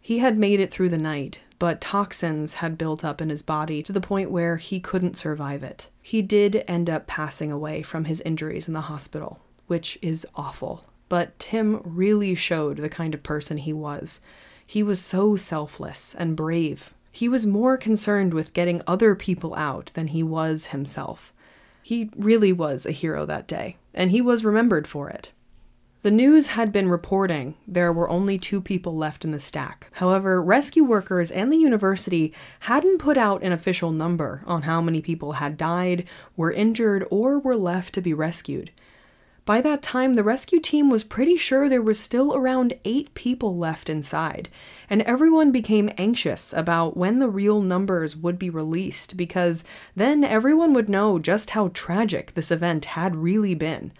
[0.00, 3.82] He had made it through the night, but toxins had built up in his body
[3.82, 5.88] to the point where he couldn't survive it.
[6.00, 10.84] He did end up passing away from his injuries in the hospital, which is awful.
[11.10, 14.22] But Tim really showed the kind of person he was.
[14.66, 16.94] He was so selfless and brave.
[17.12, 21.34] He was more concerned with getting other people out than he was himself.
[21.86, 25.30] He really was a hero that day, and he was remembered for it.
[26.02, 29.86] The news had been reporting there were only two people left in the stack.
[29.92, 35.00] However, rescue workers and the university hadn't put out an official number on how many
[35.00, 38.72] people had died, were injured, or were left to be rescued.
[39.44, 43.56] By that time, the rescue team was pretty sure there was still around eight people
[43.56, 44.48] left inside,
[44.88, 49.64] and everyone became anxious about when the real numbers would be released because
[49.94, 53.92] then everyone would know just how tragic this event had really been.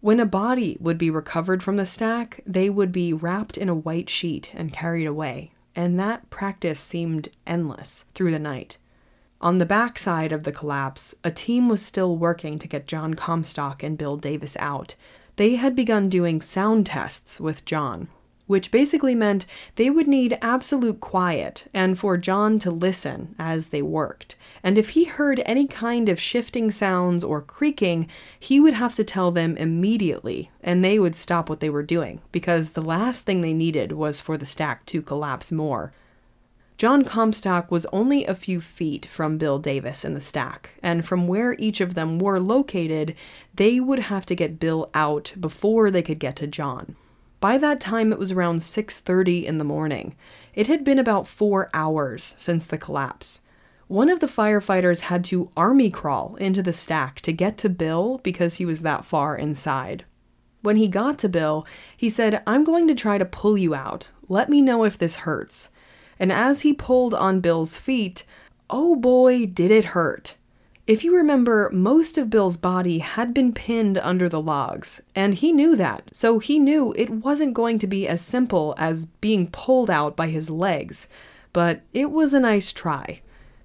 [0.00, 3.74] When a body would be recovered from the stack, they would be wrapped in a
[3.74, 8.78] white sheet and carried away, and that practice seemed endless through the night.
[9.40, 13.82] On the backside of the collapse, a team was still working to get John Comstock
[13.82, 14.94] and Bill Davis out.
[15.36, 18.08] They had begun doing sound tests with John,
[18.48, 19.46] which basically meant
[19.76, 24.34] they would need absolute quiet and for John to listen as they worked.
[24.64, 28.08] And if he heard any kind of shifting sounds or creaking,
[28.40, 32.20] he would have to tell them immediately, and they would stop what they were doing,
[32.32, 35.92] because the last thing they needed was for the stack to collapse more.
[36.76, 41.26] John Comstock was only a few feet from Bill Davis in the stack, and from
[41.26, 43.14] where each of them were located,
[43.54, 46.94] they would have to get Bill out before they could get to John.
[47.40, 50.16] By that time it was around 6:30 in the morning.
[50.54, 53.42] It had been about 4 hours since the collapse.
[53.86, 58.20] One of the firefighters had to army crawl into the stack to get to Bill
[58.22, 60.04] because he was that far inside.
[60.60, 61.64] When he got to Bill,
[61.96, 64.08] he said, I'm going to try to pull you out.
[64.28, 65.70] Let me know if this hurts.
[66.18, 68.24] And as he pulled on Bill's feet,
[68.68, 70.34] oh boy, did it hurt.
[70.88, 75.52] If you remember, most of Bill's body had been pinned under the logs, and he
[75.52, 79.90] knew that, so he knew it wasn't going to be as simple as being pulled
[79.90, 81.10] out by his legs,
[81.52, 83.20] but it was a nice try.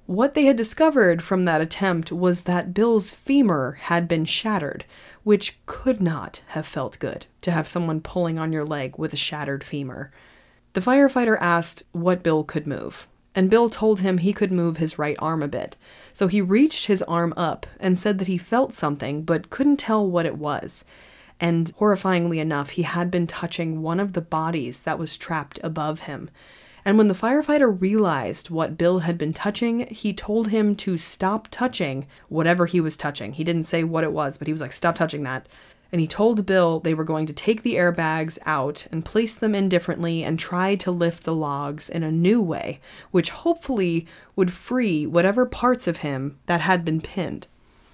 [0.05, 4.84] What they had discovered from that attempt was that Bill's femur had been shattered,
[5.24, 9.15] which could not have felt good to have someone pulling on your leg with a
[9.15, 10.11] shattered femur.
[10.74, 14.99] The firefighter asked what Bill could move, and Bill told him he could move his
[14.99, 15.78] right arm a bit.
[16.14, 20.07] So he reached his arm up and said that he felt something but couldn't tell
[20.07, 20.86] what it was.
[21.39, 26.01] And horrifyingly enough, he had been touching one of the bodies that was trapped above
[26.01, 26.30] him.
[26.86, 31.47] And when the firefighter realized what Bill had been touching, he told him to stop
[31.49, 33.34] touching whatever he was touching.
[33.34, 35.47] He didn't say what it was, but he was like, stop touching that
[35.94, 39.54] and he told Bill they were going to take the airbags out and place them
[39.54, 42.82] in differently and try to lift the logs in a new way,
[43.12, 47.46] which hopefully would free whatever parts of him that had been pinned.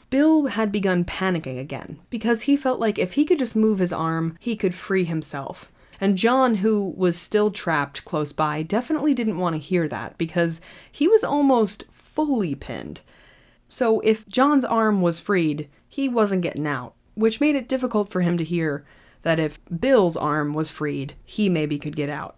[0.09, 3.91] Bill had begun panicking again because he felt like if he could just move his
[3.91, 5.69] arm, he could free himself.
[5.99, 10.61] And John, who was still trapped close by, definitely didn't want to hear that because
[10.89, 13.01] he was almost fully pinned.
[13.67, 18.21] So if John's arm was freed, he wasn't getting out which made it difficult for
[18.21, 18.85] him to hear
[19.23, 22.35] that if Bill's arm was freed, he maybe could get out.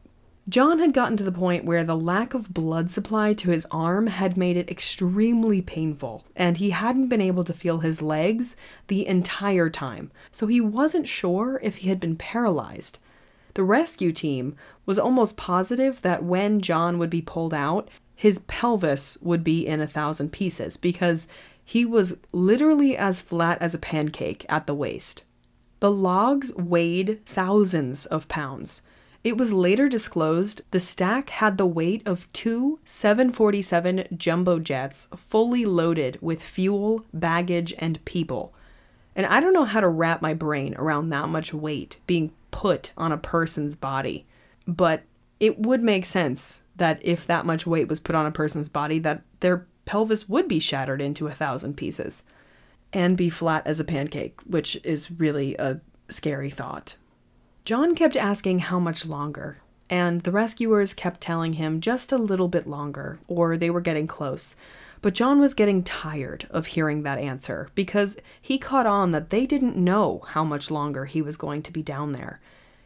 [0.49, 4.07] John had gotten to the point where the lack of blood supply to his arm
[4.07, 8.55] had made it extremely painful, and he hadn't been able to feel his legs
[8.88, 12.97] the entire time, so he wasn't sure if he had been paralyzed.
[13.53, 14.55] The rescue team
[14.86, 19.79] was almost positive that when John would be pulled out, his pelvis would be in
[19.79, 21.27] a thousand pieces because
[21.64, 25.24] he was literally as flat as a pancake at the waist.
[25.80, 28.82] The logs weighed thousands of pounds.
[29.24, 35.66] It was later disclosed the stack had the weight of two 747 jumbo jets fully
[35.66, 38.53] loaded with fuel, baggage, and people.
[39.16, 42.91] And I don't know how to wrap my brain around that much weight being put
[42.97, 44.26] on a person's body.
[44.68, 45.03] But
[45.39, 48.99] it would make sense that if that much weight was put on a person's body
[48.99, 52.23] that their pelvis would be shattered into a thousand pieces
[52.93, 55.79] and be flat as a pancake, which is really a
[56.09, 56.95] scary thought.
[57.63, 59.59] John kept asking how much longer,
[59.89, 64.07] and the rescuers kept telling him just a little bit longer, or they were getting
[64.07, 64.55] close.
[65.01, 69.45] But John was getting tired of hearing that answer because he caught on that they
[69.45, 72.39] didn't know how much longer he was going to be down there.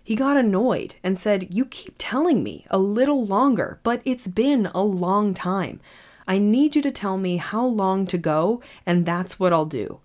[0.04, 4.68] He got annoyed and said, You keep telling me a little longer, but it's been
[4.68, 5.80] a long time.
[6.28, 10.00] I need you to tell me how long to go, and that's what I'll do.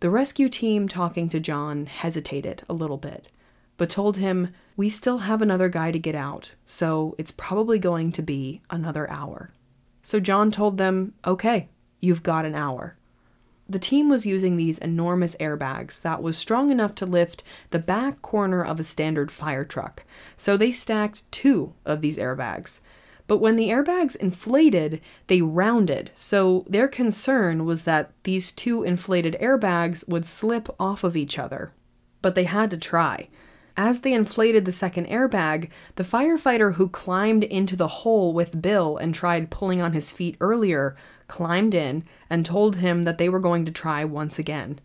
[0.00, 3.28] The rescue team talking to John hesitated a little bit
[3.80, 8.12] but told him, We still have another guy to get out, so it's probably going
[8.12, 9.52] to be another hour.
[10.02, 12.98] So John told them, Okay, you've got an hour.
[13.70, 18.20] The team was using these enormous airbags that was strong enough to lift the back
[18.20, 20.04] corner of a standard fire truck,
[20.36, 22.80] so they stacked two of these airbags.
[23.30, 29.36] But when the airbags inflated, they rounded, so their concern was that these two inflated
[29.40, 31.70] airbags would slip off of each other.
[32.22, 33.28] But they had to try.
[33.76, 38.96] As they inflated the second airbag, the firefighter who climbed into the hole with Bill
[38.96, 40.96] and tried pulling on his feet earlier
[41.28, 44.80] climbed in and told him that they were going to try once again.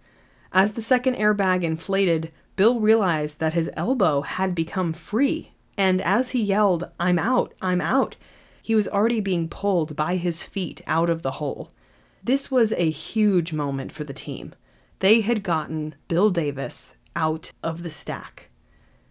[0.53, 6.29] As the second airbag inflated, Bill realized that his elbow had become free, and as
[6.29, 8.15] he yelled, I'm out, I'm out,
[8.65, 11.71] he was already being pulled by his feet out of the hole.
[12.23, 14.55] This was a huge moment for the team.
[15.01, 18.49] They had gotten Bill Davis out of the stack.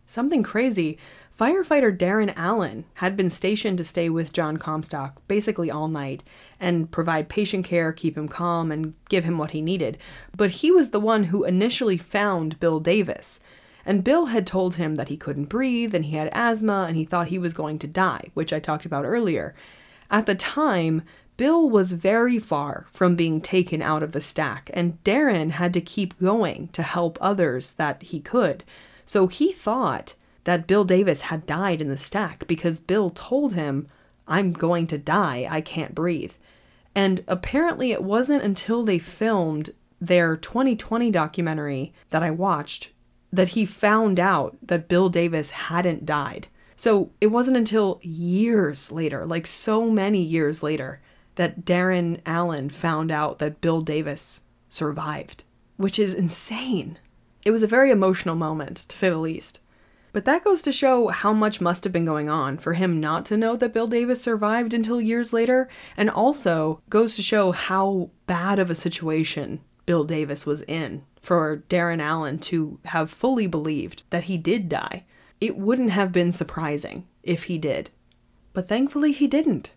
[0.07, 0.98] Something crazy.
[1.38, 6.24] Firefighter Darren Allen had been stationed to stay with John Comstock basically all night
[6.59, 9.98] and provide patient care, keep him calm, and give him what he needed.
[10.36, 13.38] But he was the one who initially found Bill Davis.
[13.87, 17.05] And Bill had told him that he couldn't breathe and he had asthma and he
[17.05, 19.55] thought he was going to die, which I talked about earlier.
[20.11, 21.03] At the time,
[21.37, 25.80] Bill was very far from being taken out of the stack, and Darren had to
[25.80, 28.62] keep going to help others that he could.
[29.05, 30.14] So he thought
[30.45, 33.89] that Bill Davis had died in the stack because Bill told him,
[34.28, 36.35] I'm going to die, I can't breathe.
[36.95, 39.70] And apparently, it wasn't until they filmed
[40.01, 42.91] their 2020 documentary that I watched
[43.37, 46.49] that he found out that Bill Davis hadn't died.
[46.76, 51.01] So it wasn't until years later, like so many years later,
[51.37, 55.45] that Darren Allen found out that Bill Davis survived,
[55.76, 56.99] which is insane.
[57.45, 59.61] It was a very emotional moment, to say the least.
[60.12, 63.26] But that goes to show how much must have been going on for him not
[63.26, 68.11] to know that Bill Davis survived until years later, and also goes to show how
[68.26, 74.03] bad of a situation Bill Davis was in for Darren Allen to have fully believed
[74.11, 75.05] that he did die.
[75.41, 77.91] It wouldn't have been surprising if he did.
[78.53, 79.72] But thankfully, he didn't.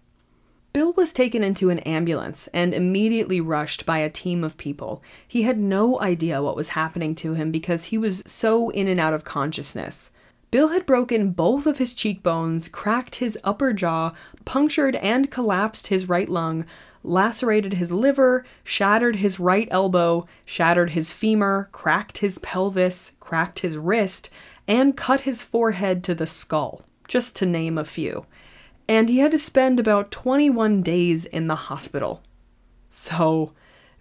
[0.74, 5.02] Bill was taken into an ambulance and immediately rushed by a team of people.
[5.28, 9.00] He had no idea what was happening to him because he was so in and
[9.00, 10.12] out of consciousness.
[10.52, 14.14] Bill had broken both of his cheekbones, cracked his upper jaw,
[14.46, 16.66] punctured and collapsed his right lung,
[17.04, 23.78] lacerated his liver, shattered his right elbow, shattered his femur, cracked his pelvis, cracked his
[23.78, 24.30] wrist,
[24.68, 28.26] and cut his forehead to the skull, just to name a few
[28.88, 32.22] and he had to spend about 21 days in the hospital.
[32.90, 33.54] So,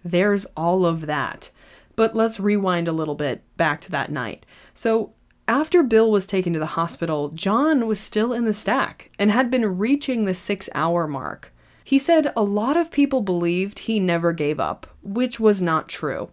[0.03, 1.49] there's all of that.
[1.95, 4.45] But let's rewind a little bit back to that night.
[4.73, 5.13] So,
[5.47, 9.49] after Bill was taken to the hospital, John was still in the stack and had
[9.49, 11.53] been reaching the six hour mark.
[11.87, 16.29] He said a lot of people believed he never gave up, which was not true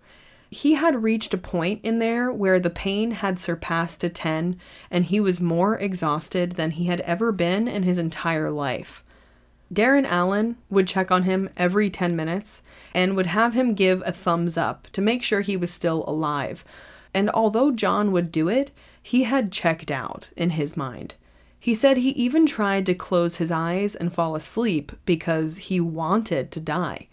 [0.54, 4.58] he had reached a point in there where the pain had surpassed a 10
[4.90, 9.02] and he was more exhausted than he had ever been in his entire life.
[9.72, 12.62] Darren Allen would check on him every 10 minutes
[12.94, 16.64] and would have him give a thumbs up to make sure he was still alive.
[17.12, 18.70] And although John would do it,
[19.02, 21.14] he had checked out in his mind.
[21.64, 26.50] He said he even tried to close his eyes and fall asleep because he wanted
[26.50, 27.08] to die.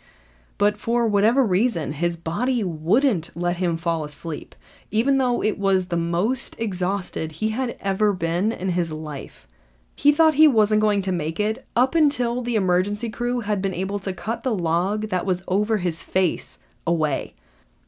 [0.58, 4.54] But for whatever reason, his body wouldn't let him fall asleep,
[4.92, 9.48] even though it was the most exhausted he had ever been in his life.
[9.96, 13.74] He thought he wasn't going to make it up until the emergency crew had been
[13.74, 17.36] able to cut the log that was over his face away.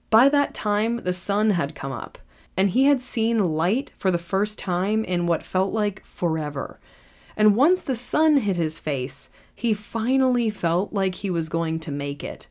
[0.09, 2.19] By that time, the sun had come up,
[2.55, 6.79] and he had seen light for the first time in what felt like forever.
[7.35, 11.91] And once the sun hit his face, he finally felt like he was going to
[11.91, 12.47] make it.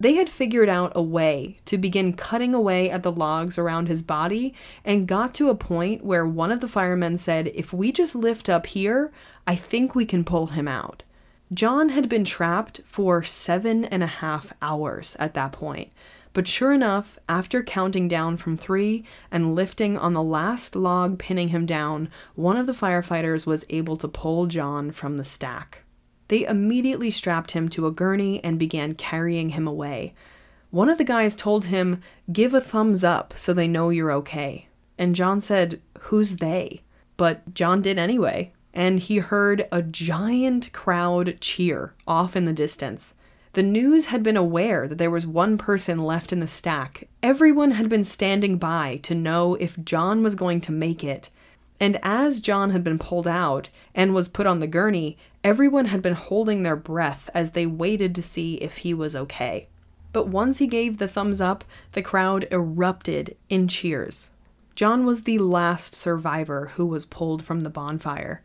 [0.00, 4.02] They had figured out a way to begin cutting away at the logs around his
[4.02, 8.14] body and got to a point where one of the firemen said, If we just
[8.14, 9.12] lift up here,
[9.46, 11.04] I think we can pull him out.
[11.52, 15.90] John had been trapped for seven and a half hours at that point.
[16.34, 21.48] But sure enough, after counting down from three and lifting on the last log pinning
[21.48, 25.84] him down, one of the firefighters was able to pull John from the stack.
[26.28, 30.12] They immediately strapped him to a gurney and began carrying him away.
[30.70, 34.66] One of the guys told him, Give a thumbs up so they know you're okay.
[34.98, 36.80] And John said, Who's they?
[37.16, 43.14] But John did anyway, and he heard a giant crowd cheer off in the distance.
[43.54, 47.06] The news had been aware that there was one person left in the stack.
[47.22, 51.30] Everyone had been standing by to know if John was going to make it.
[51.78, 56.02] And as John had been pulled out and was put on the gurney, everyone had
[56.02, 59.68] been holding their breath as they waited to see if he was okay.
[60.12, 64.30] But once he gave the thumbs up, the crowd erupted in cheers.
[64.74, 68.42] John was the last survivor who was pulled from the bonfire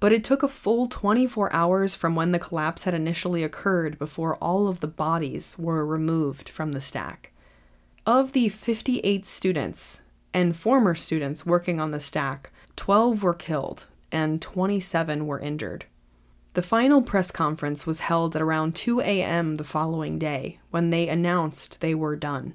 [0.00, 4.36] but it took a full 24 hours from when the collapse had initially occurred before
[4.36, 7.32] all of the bodies were removed from the stack.
[8.06, 10.00] Of the 58 students
[10.32, 15.84] and former students working on the stack, 12 were killed and 27 were injured.
[16.54, 19.54] The final press conference was held at around 2 a.m.
[19.56, 22.54] the following day when they announced they were done.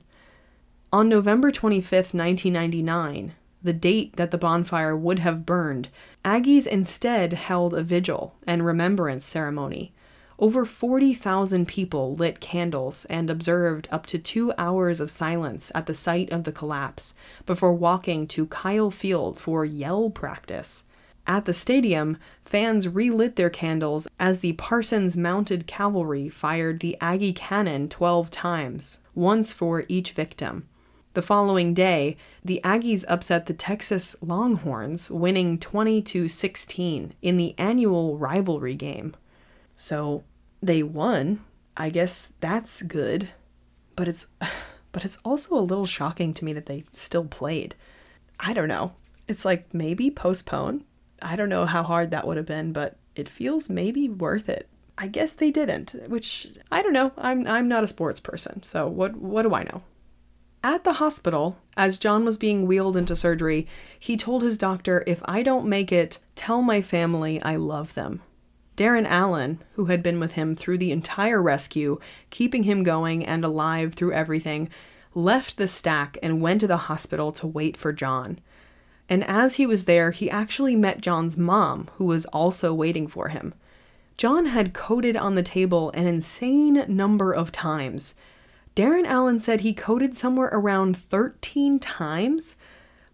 [0.91, 3.33] On November 25, 1999,
[3.63, 5.89] the date that the bonfire would have burned,
[6.25, 9.93] Aggies instead held a vigil and remembrance ceremony.
[10.39, 15.93] Over 40,000 people lit candles and observed up to two hours of silence at the
[15.93, 17.13] site of the collapse
[17.45, 20.85] before walking to Kyle Field for yell practice.
[21.27, 27.33] At the stadium, fans relit their candles as the Parsons Mounted Cavalry fired the Aggie
[27.33, 30.67] cannon 12 times, once for each victim.
[31.15, 37.55] The following day, the Aggies upset the Texas Longhorns, winning 20 to 16 in the
[37.57, 39.15] annual rivalry game.
[39.77, 40.25] So,
[40.61, 41.39] they won.
[41.77, 43.29] I guess that's good.
[43.95, 44.27] But it's
[44.91, 47.75] but it's also a little shocking to me that they still played.
[48.37, 48.95] I don't know.
[49.25, 50.83] It's like maybe postpone.
[51.21, 54.67] I don't know how hard that would have been, but it feels maybe worth it.
[54.97, 57.13] I guess they didn't, which I don't know.
[57.17, 59.81] I'm I'm not a sports person, so what what do I know?
[60.65, 63.67] At the hospital, as John was being wheeled into surgery,
[63.99, 68.23] he told his doctor, If I don't make it, tell my family I love them.
[68.75, 71.99] Darren Allen, who had been with him through the entire rescue,
[72.31, 74.67] keeping him going and alive through everything,
[75.13, 78.39] left the stack and went to the hospital to wait for John.
[79.07, 83.27] And as he was there, he actually met John's mom, who was also waiting for
[83.27, 83.53] him.
[84.17, 88.15] John had coded on the table an insane number of times.
[88.75, 92.57] Darren Allen said he coded somewhere around 13 times,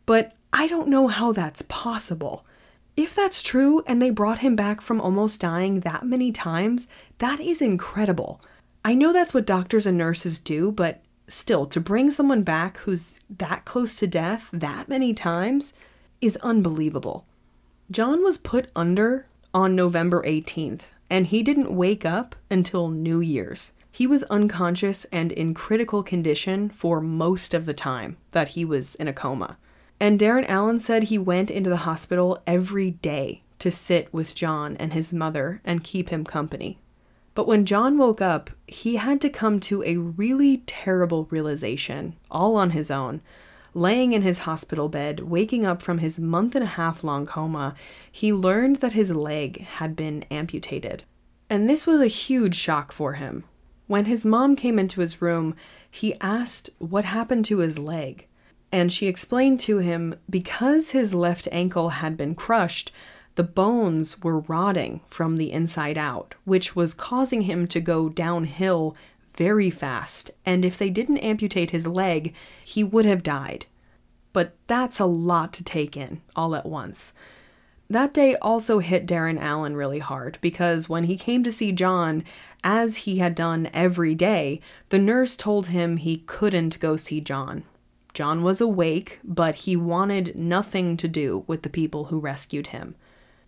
[0.06, 2.46] but I don't know how that's possible.
[2.98, 6.88] If that's true and they brought him back from almost dying that many times,
[7.20, 8.42] that is incredible.
[8.84, 13.20] I know that's what doctors and nurses do, but still, to bring someone back who's
[13.30, 15.74] that close to death that many times
[16.20, 17.26] is unbelievable.
[17.92, 23.74] John was put under on November 18th, and he didn't wake up until New Year's.
[23.92, 28.96] He was unconscious and in critical condition for most of the time that he was
[28.96, 29.58] in a coma.
[30.00, 34.76] And Darren Allen said he went into the hospital every day to sit with John
[34.78, 36.80] and his mother and keep him company.
[37.36, 42.56] But when John woke up, he had to come to a really terrible realization, all
[42.56, 43.22] on his own.
[43.74, 47.76] Laying in his hospital bed, waking up from his month and a half long coma,
[48.12, 51.04] he learned that his leg had been amputated.
[51.50, 53.44] And this was a huge shock for him.
[53.92, 55.54] When his mom came into his room,
[55.90, 58.26] he asked what happened to his leg.
[58.72, 62.94] And she explained to him because his left ankle had been crushed,
[63.36, 68.96] the bones were rotting from the inside out, which was causing him to go downhill
[69.36, 70.32] very fast.
[70.46, 72.34] And if they didn't amputate his leg,
[72.64, 73.66] he would have died.
[74.32, 77.12] But that's a lot to take in all at once.
[77.92, 82.24] That day also hit Darren Allen really hard because when he came to see John,
[82.64, 87.66] as he had done every day, the nurse told him he couldn't go see John.
[88.14, 92.96] John was awake, but he wanted nothing to do with the people who rescued him.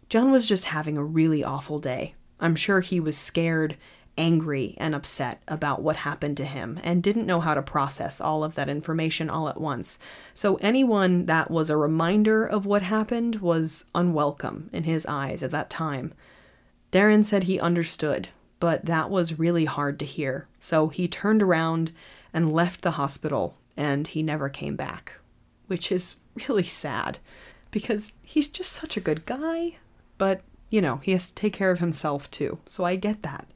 [0.10, 2.14] John was just having a really awful day.
[2.42, 3.78] I'm sure he was scared,
[4.18, 8.44] angry, and upset about what happened to him and didn't know how to process all
[8.44, 9.98] of that information all at once.
[10.34, 15.52] So, anyone that was a reminder of what happened was unwelcome in his eyes at
[15.52, 16.14] that time.
[16.92, 20.46] Darren said he understood, but that was really hard to hear.
[20.60, 21.92] So, he turned around
[22.34, 25.14] and left the hospital and he never came back,
[25.68, 27.20] which is really sad
[27.72, 29.78] because he's just such a good guy.
[30.18, 33.48] But, you know, he has to take care of himself too, so I get that.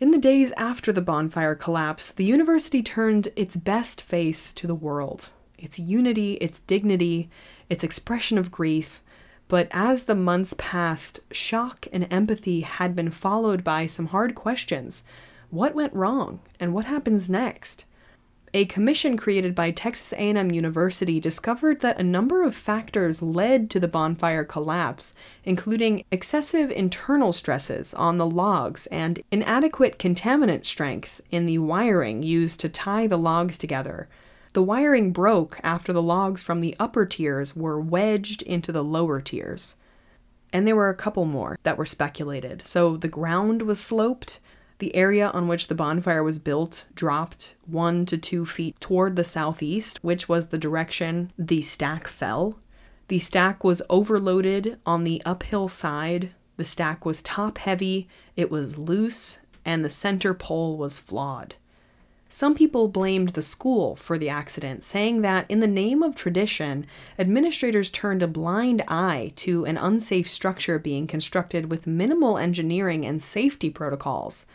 [0.00, 4.74] In the days after the bonfire collapse, the university turned its best face to the
[4.74, 5.28] world
[5.58, 7.28] its unity, its dignity,
[7.68, 9.02] its expression of grief.
[9.46, 15.02] But as the months passed, shock and empathy had been followed by some hard questions.
[15.50, 17.84] What went wrong, and what happens next?
[18.52, 23.78] A commission created by Texas A&M University discovered that a number of factors led to
[23.78, 31.46] the bonfire collapse, including excessive internal stresses on the logs and inadequate containment strength in
[31.46, 34.08] the wiring used to tie the logs together.
[34.52, 39.20] The wiring broke after the logs from the upper tiers were wedged into the lower
[39.20, 39.76] tiers.
[40.52, 42.64] And there were a couple more that were speculated.
[42.64, 44.40] So the ground was sloped,
[44.80, 49.24] the area on which the bonfire was built dropped one to two feet toward the
[49.24, 52.58] southeast, which was the direction the stack fell.
[53.08, 56.30] The stack was overloaded on the uphill side.
[56.56, 61.54] The stack was top heavy, it was loose, and the center pole was flawed.
[62.32, 66.86] Some people blamed the school for the accident, saying that in the name of tradition,
[67.18, 73.20] administrators turned a blind eye to an unsafe structure being constructed with minimal engineering and
[73.20, 74.46] safety protocols.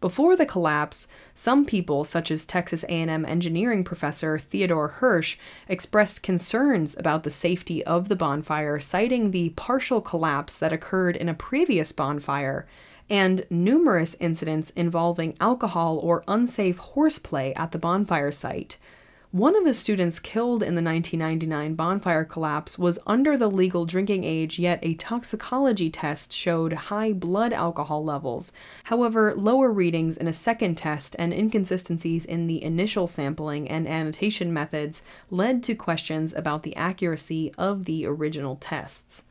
[0.00, 5.38] Before the collapse, some people, such as Texas A&M engineering professor Theodore Hirsch,
[5.68, 11.28] expressed concerns about the safety of the bonfire, citing the partial collapse that occurred in
[11.28, 12.66] a previous bonfire
[13.08, 18.76] and numerous incidents involving alcohol or unsafe horseplay at the bonfire site.
[19.36, 24.24] One of the students killed in the 1999 bonfire collapse was under the legal drinking
[24.24, 28.50] age, yet a toxicology test showed high blood alcohol levels.
[28.84, 34.54] However, lower readings in a second test and inconsistencies in the initial sampling and annotation
[34.54, 39.24] methods led to questions about the accuracy of the original tests.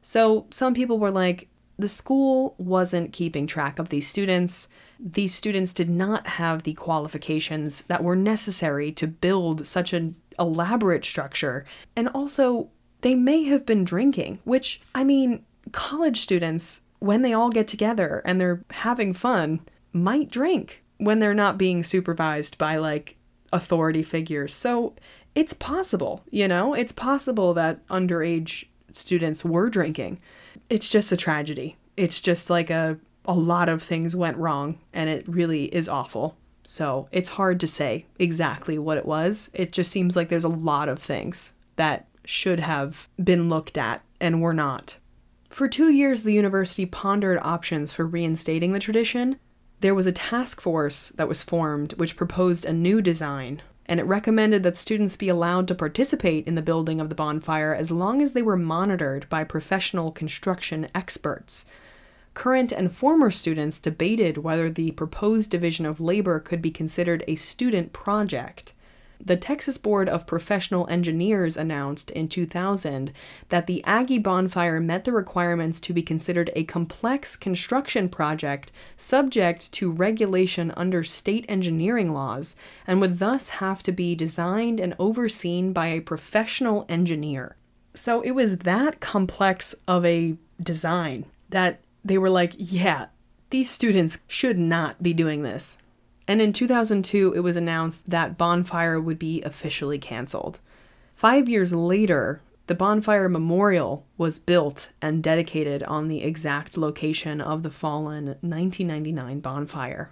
[0.00, 1.48] So, some people were like,
[1.78, 4.68] the school wasn't keeping track of these students
[4.98, 11.04] these students did not have the qualifications that were necessary to build such an elaborate
[11.04, 11.64] structure.
[11.94, 12.70] And also,
[13.02, 18.22] they may have been drinking, which, I mean, college students, when they all get together
[18.24, 19.60] and they're having fun,
[19.92, 23.16] might drink when they're not being supervised by like
[23.52, 24.52] authority figures.
[24.52, 24.94] So
[25.34, 30.20] it's possible, you know, it's possible that underage students were drinking.
[30.68, 31.76] It's just a tragedy.
[31.96, 32.98] It's just like a
[33.28, 36.36] a lot of things went wrong and it really is awful.
[36.64, 39.50] So it's hard to say exactly what it was.
[39.52, 44.02] It just seems like there's a lot of things that should have been looked at
[44.20, 44.96] and were not.
[45.50, 49.38] For two years, the university pondered options for reinstating the tradition.
[49.80, 54.04] There was a task force that was formed which proposed a new design, and it
[54.04, 58.20] recommended that students be allowed to participate in the building of the bonfire as long
[58.20, 61.64] as they were monitored by professional construction experts
[62.38, 67.34] current and former students debated whether the proposed division of labor could be considered a
[67.34, 68.72] student project.
[69.20, 73.10] The Texas Board of Professional Engineers announced in 2000
[73.48, 79.72] that the Aggie bonfire met the requirements to be considered a complex construction project subject
[79.72, 82.54] to regulation under state engineering laws
[82.86, 87.56] and would thus have to be designed and overseen by a professional engineer.
[87.94, 93.06] So it was that complex of a design that they were like, yeah,
[93.50, 95.78] these students should not be doing this.
[96.26, 100.60] And in 2002, it was announced that Bonfire would be officially canceled.
[101.14, 107.62] Five years later, the Bonfire Memorial was built and dedicated on the exact location of
[107.62, 110.10] the fallen 1999 bonfire.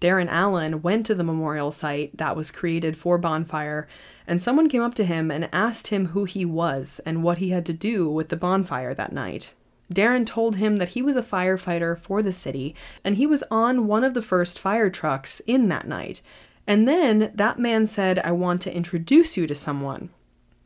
[0.00, 3.88] Darren Allen went to the memorial site that was created for Bonfire,
[4.26, 7.50] and someone came up to him and asked him who he was and what he
[7.50, 9.48] had to do with the bonfire that night.
[9.92, 12.74] Darren told him that he was a firefighter for the city
[13.04, 16.20] and he was on one of the first fire trucks in that night.
[16.66, 20.10] And then that man said, I want to introduce you to someone.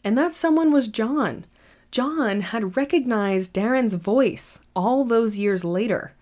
[0.02, 1.46] And that someone was John.
[1.92, 6.14] John had recognized Darren's voice all those years later.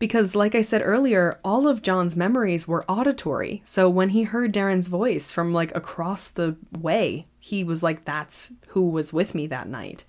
[0.00, 3.62] Because, like I said earlier, all of John's memories were auditory.
[3.64, 8.52] So when he heard Darren's voice from like across the way, he was like, that's
[8.68, 10.04] who was with me that night.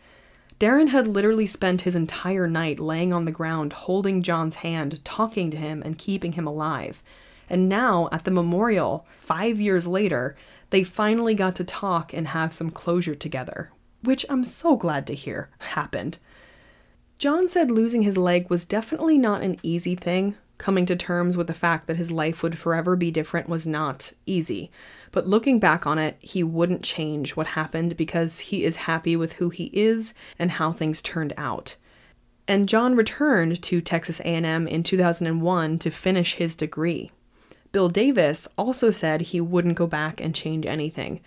[0.59, 5.49] Darren had literally spent his entire night laying on the ground, holding John's hand, talking
[5.51, 7.01] to him, and keeping him alive.
[7.49, 10.35] And now, at the memorial, five years later,
[10.69, 13.71] they finally got to talk and have some closure together,
[14.03, 16.17] which I'm so glad to hear happened.
[17.17, 20.35] John said losing his leg was definitely not an easy thing.
[20.57, 24.11] Coming to terms with the fact that his life would forever be different was not
[24.25, 24.71] easy.
[25.11, 29.33] But looking back on it, he wouldn't change what happened because he is happy with
[29.33, 31.75] who he is and how things turned out.
[32.47, 37.11] And John returned to Texas A&M in 2001 to finish his degree.
[37.71, 41.21] Bill Davis also said he wouldn't go back and change anything.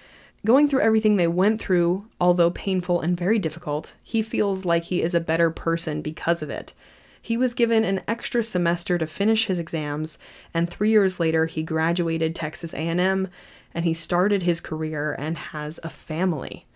[0.44, 5.00] Going through everything they went through, although painful and very difficult, he feels like he
[5.00, 6.72] is a better person because of it.
[7.20, 10.18] He was given an extra semester to finish his exams,
[10.52, 13.28] and 3 years later he graduated Texas A&M
[13.74, 16.66] and he started his career and has a family.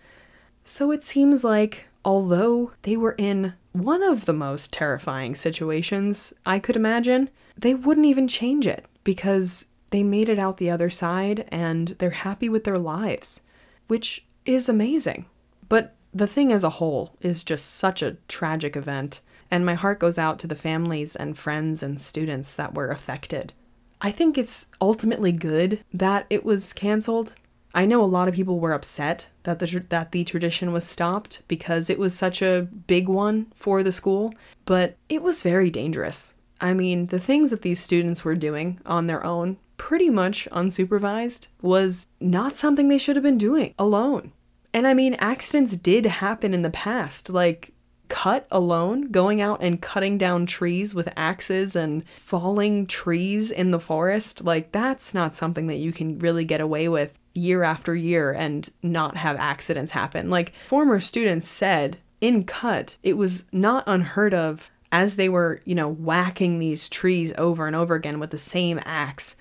[0.63, 6.59] So it seems like although they were in one of the most terrifying situations I
[6.59, 11.47] could imagine, they wouldn't even change it because they made it out the other side
[11.49, 13.41] and they're happy with their lives
[13.87, 15.25] which is amazing.
[15.67, 19.99] But the thing as a whole is just such a tragic event, and my heart
[19.99, 23.53] goes out to the families and friends and students that were affected.
[24.01, 27.33] I think it's ultimately good that it was canceled.
[27.73, 31.41] I know a lot of people were upset that the that the tradition was stopped
[31.47, 34.33] because it was such a big one for the school,
[34.65, 36.33] but it was very dangerous.
[36.59, 41.47] I mean, the things that these students were doing on their own pretty much unsupervised
[41.61, 44.31] was not something they should have been doing alone.
[44.73, 47.73] And I mean, accidents did happen in the past, like
[48.09, 53.79] cut alone, going out and cutting down trees with axes and falling trees in the
[53.79, 54.43] forest.
[54.43, 58.69] Like, that's not something that you can really get away with year after year and
[58.81, 60.29] not have accidents happen.
[60.29, 65.75] Like, former students said in cut, it was not unheard of as they were, you
[65.75, 69.35] know, whacking these trees over and over again with the same axe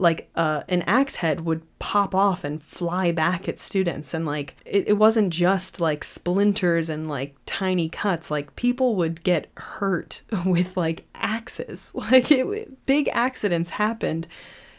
[0.00, 4.14] like uh, an axe head would pop off and fly back at students.
[4.14, 8.30] And like it, it wasn't just like splinters and like tiny cuts.
[8.30, 11.92] Like people would get hurt with like axes.
[12.10, 14.26] Like it, big accidents happened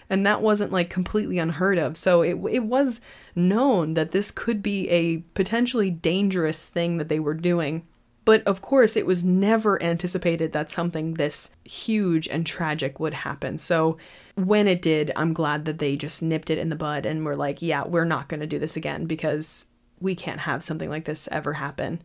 [0.10, 1.96] and that wasn't like completely unheard of.
[1.96, 3.00] So it, it was
[3.36, 7.88] known that this could be a potentially dangerous thing that they were doing.
[8.26, 13.58] But of course, it was never anticipated that something this huge and tragic would happen.
[13.58, 13.98] So
[14.36, 17.36] when it did, I'm glad that they just nipped it in the bud and were
[17.36, 19.66] like, yeah, we're not going to do this again because
[20.00, 22.02] we can't have something like this ever happen.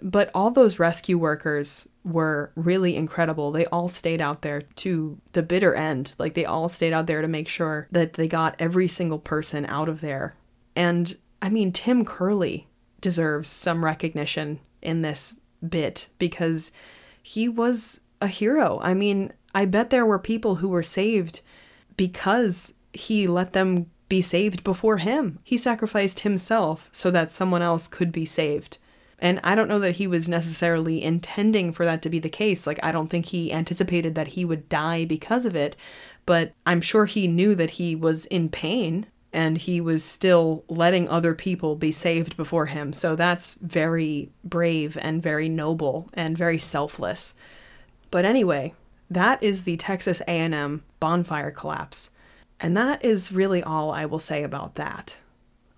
[0.00, 3.52] But all those rescue workers were really incredible.
[3.52, 6.14] They all stayed out there to the bitter end.
[6.18, 9.64] Like they all stayed out there to make sure that they got every single person
[9.66, 10.34] out of there.
[10.74, 12.64] And I mean, Tim Kerlee
[13.00, 16.72] deserves some recognition in this bit because
[17.22, 18.80] he was a hero.
[18.82, 21.40] I mean, I bet there were people who were saved
[21.96, 25.38] because he let them be saved before him.
[25.42, 28.78] He sacrificed himself so that someone else could be saved.
[29.18, 32.66] And I don't know that he was necessarily intending for that to be the case.
[32.66, 35.76] Like, I don't think he anticipated that he would die because of it,
[36.26, 41.08] but I'm sure he knew that he was in pain and he was still letting
[41.08, 42.92] other people be saved before him.
[42.92, 47.34] So that's very brave and very noble and very selfless.
[48.10, 48.74] But anyway,
[49.10, 52.10] that is the Texas A&M bonfire collapse.
[52.60, 55.16] And that is really all I will say about that.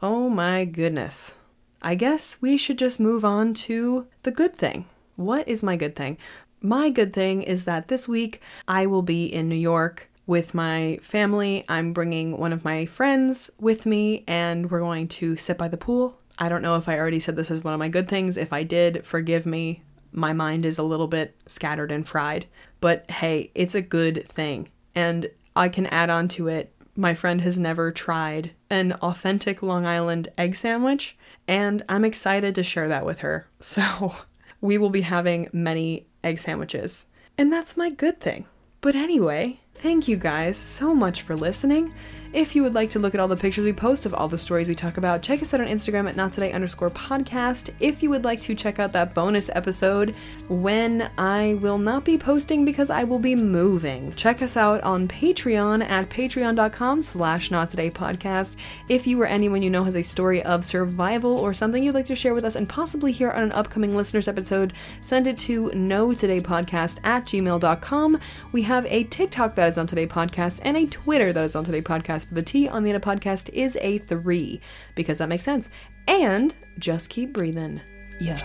[0.02, 1.34] Oh my goodness.
[1.80, 4.86] I guess we should just move on to the good thing.
[5.16, 6.18] What is my good thing?
[6.60, 10.98] My good thing is that this week I will be in New York with my
[11.02, 11.64] family.
[11.68, 15.76] I'm bringing one of my friends with me, and we're going to sit by the
[15.76, 16.18] pool.
[16.38, 18.36] I don't know if I already said this is one of my good things.
[18.36, 19.82] If I did, forgive me.
[20.10, 22.46] My mind is a little bit scattered and fried.
[22.84, 24.68] But hey, it's a good thing.
[24.94, 26.70] And I can add on to it.
[26.94, 31.16] My friend has never tried an authentic Long Island egg sandwich,
[31.48, 33.48] and I'm excited to share that with her.
[33.60, 34.14] So
[34.60, 37.06] we will be having many egg sandwiches.
[37.38, 38.44] And that's my good thing.
[38.82, 41.94] But anyway, thank you guys so much for listening.
[42.34, 44.36] If you would like to look at all the pictures we post of all the
[44.36, 47.70] stories we talk about, check us out on Instagram at not today underscore podcast.
[47.78, 50.16] If you would like to check out that bonus episode
[50.48, 55.06] when I will not be posting because I will be moving, check us out on
[55.06, 58.56] Patreon at patreon.com slash not today podcast.
[58.88, 62.06] If you or anyone you know has a story of survival or something you'd like
[62.06, 64.72] to share with us and possibly hear on an upcoming listeners episode,
[65.02, 68.18] send it to no today podcast at gmail.com.
[68.50, 71.62] We have a TikTok that is on today podcast and a Twitter that is on
[71.62, 71.80] today
[72.24, 72.34] podcast.
[72.34, 74.60] But the T on the end of podcast is a three
[74.94, 75.70] because that makes sense.
[76.06, 77.80] And just keep breathing.
[78.20, 78.40] Yeah.